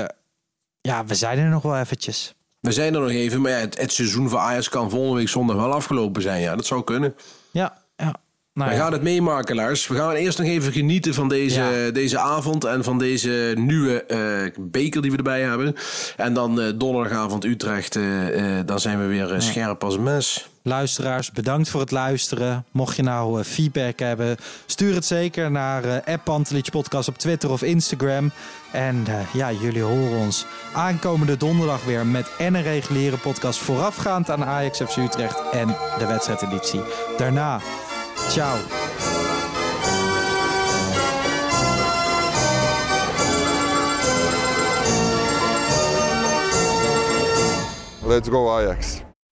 [0.88, 2.33] ja, we zijn er nog wel eventjes.
[2.59, 3.41] We zijn er nog even.
[3.41, 6.41] Maar ja, het, het seizoen voor Ajax kan volgende week zondag wel afgelopen zijn.
[6.41, 7.15] Ja, dat zou kunnen.
[7.51, 8.15] Ja, ja.
[8.53, 9.88] Nou, we gaan het meemaken, Lars.
[9.88, 14.63] We gaan eerst nog even genieten van deze, deze avond en van deze nieuwe uh,
[14.69, 15.75] beker die we erbij hebben.
[16.15, 20.49] En dan uh, donderdagavond Utrecht, uh, dan zijn we weer scherp als mes.
[20.68, 22.65] Luisteraars, bedankt voor het luisteren.
[22.72, 26.13] Mocht je nou feedback hebben, stuur het zeker naar uh,
[26.72, 28.32] Podcast op Twitter of Instagram.
[28.72, 34.45] En ja, jullie horen ons aankomende donderdag weer met en een reguliere podcast voorafgaand aan
[34.45, 36.82] Ajax FC Utrecht en de wedstrijdeditie.
[37.18, 37.59] Daarna
[38.30, 38.57] Ciao.
[48.03, 49.06] Let's go Ajax.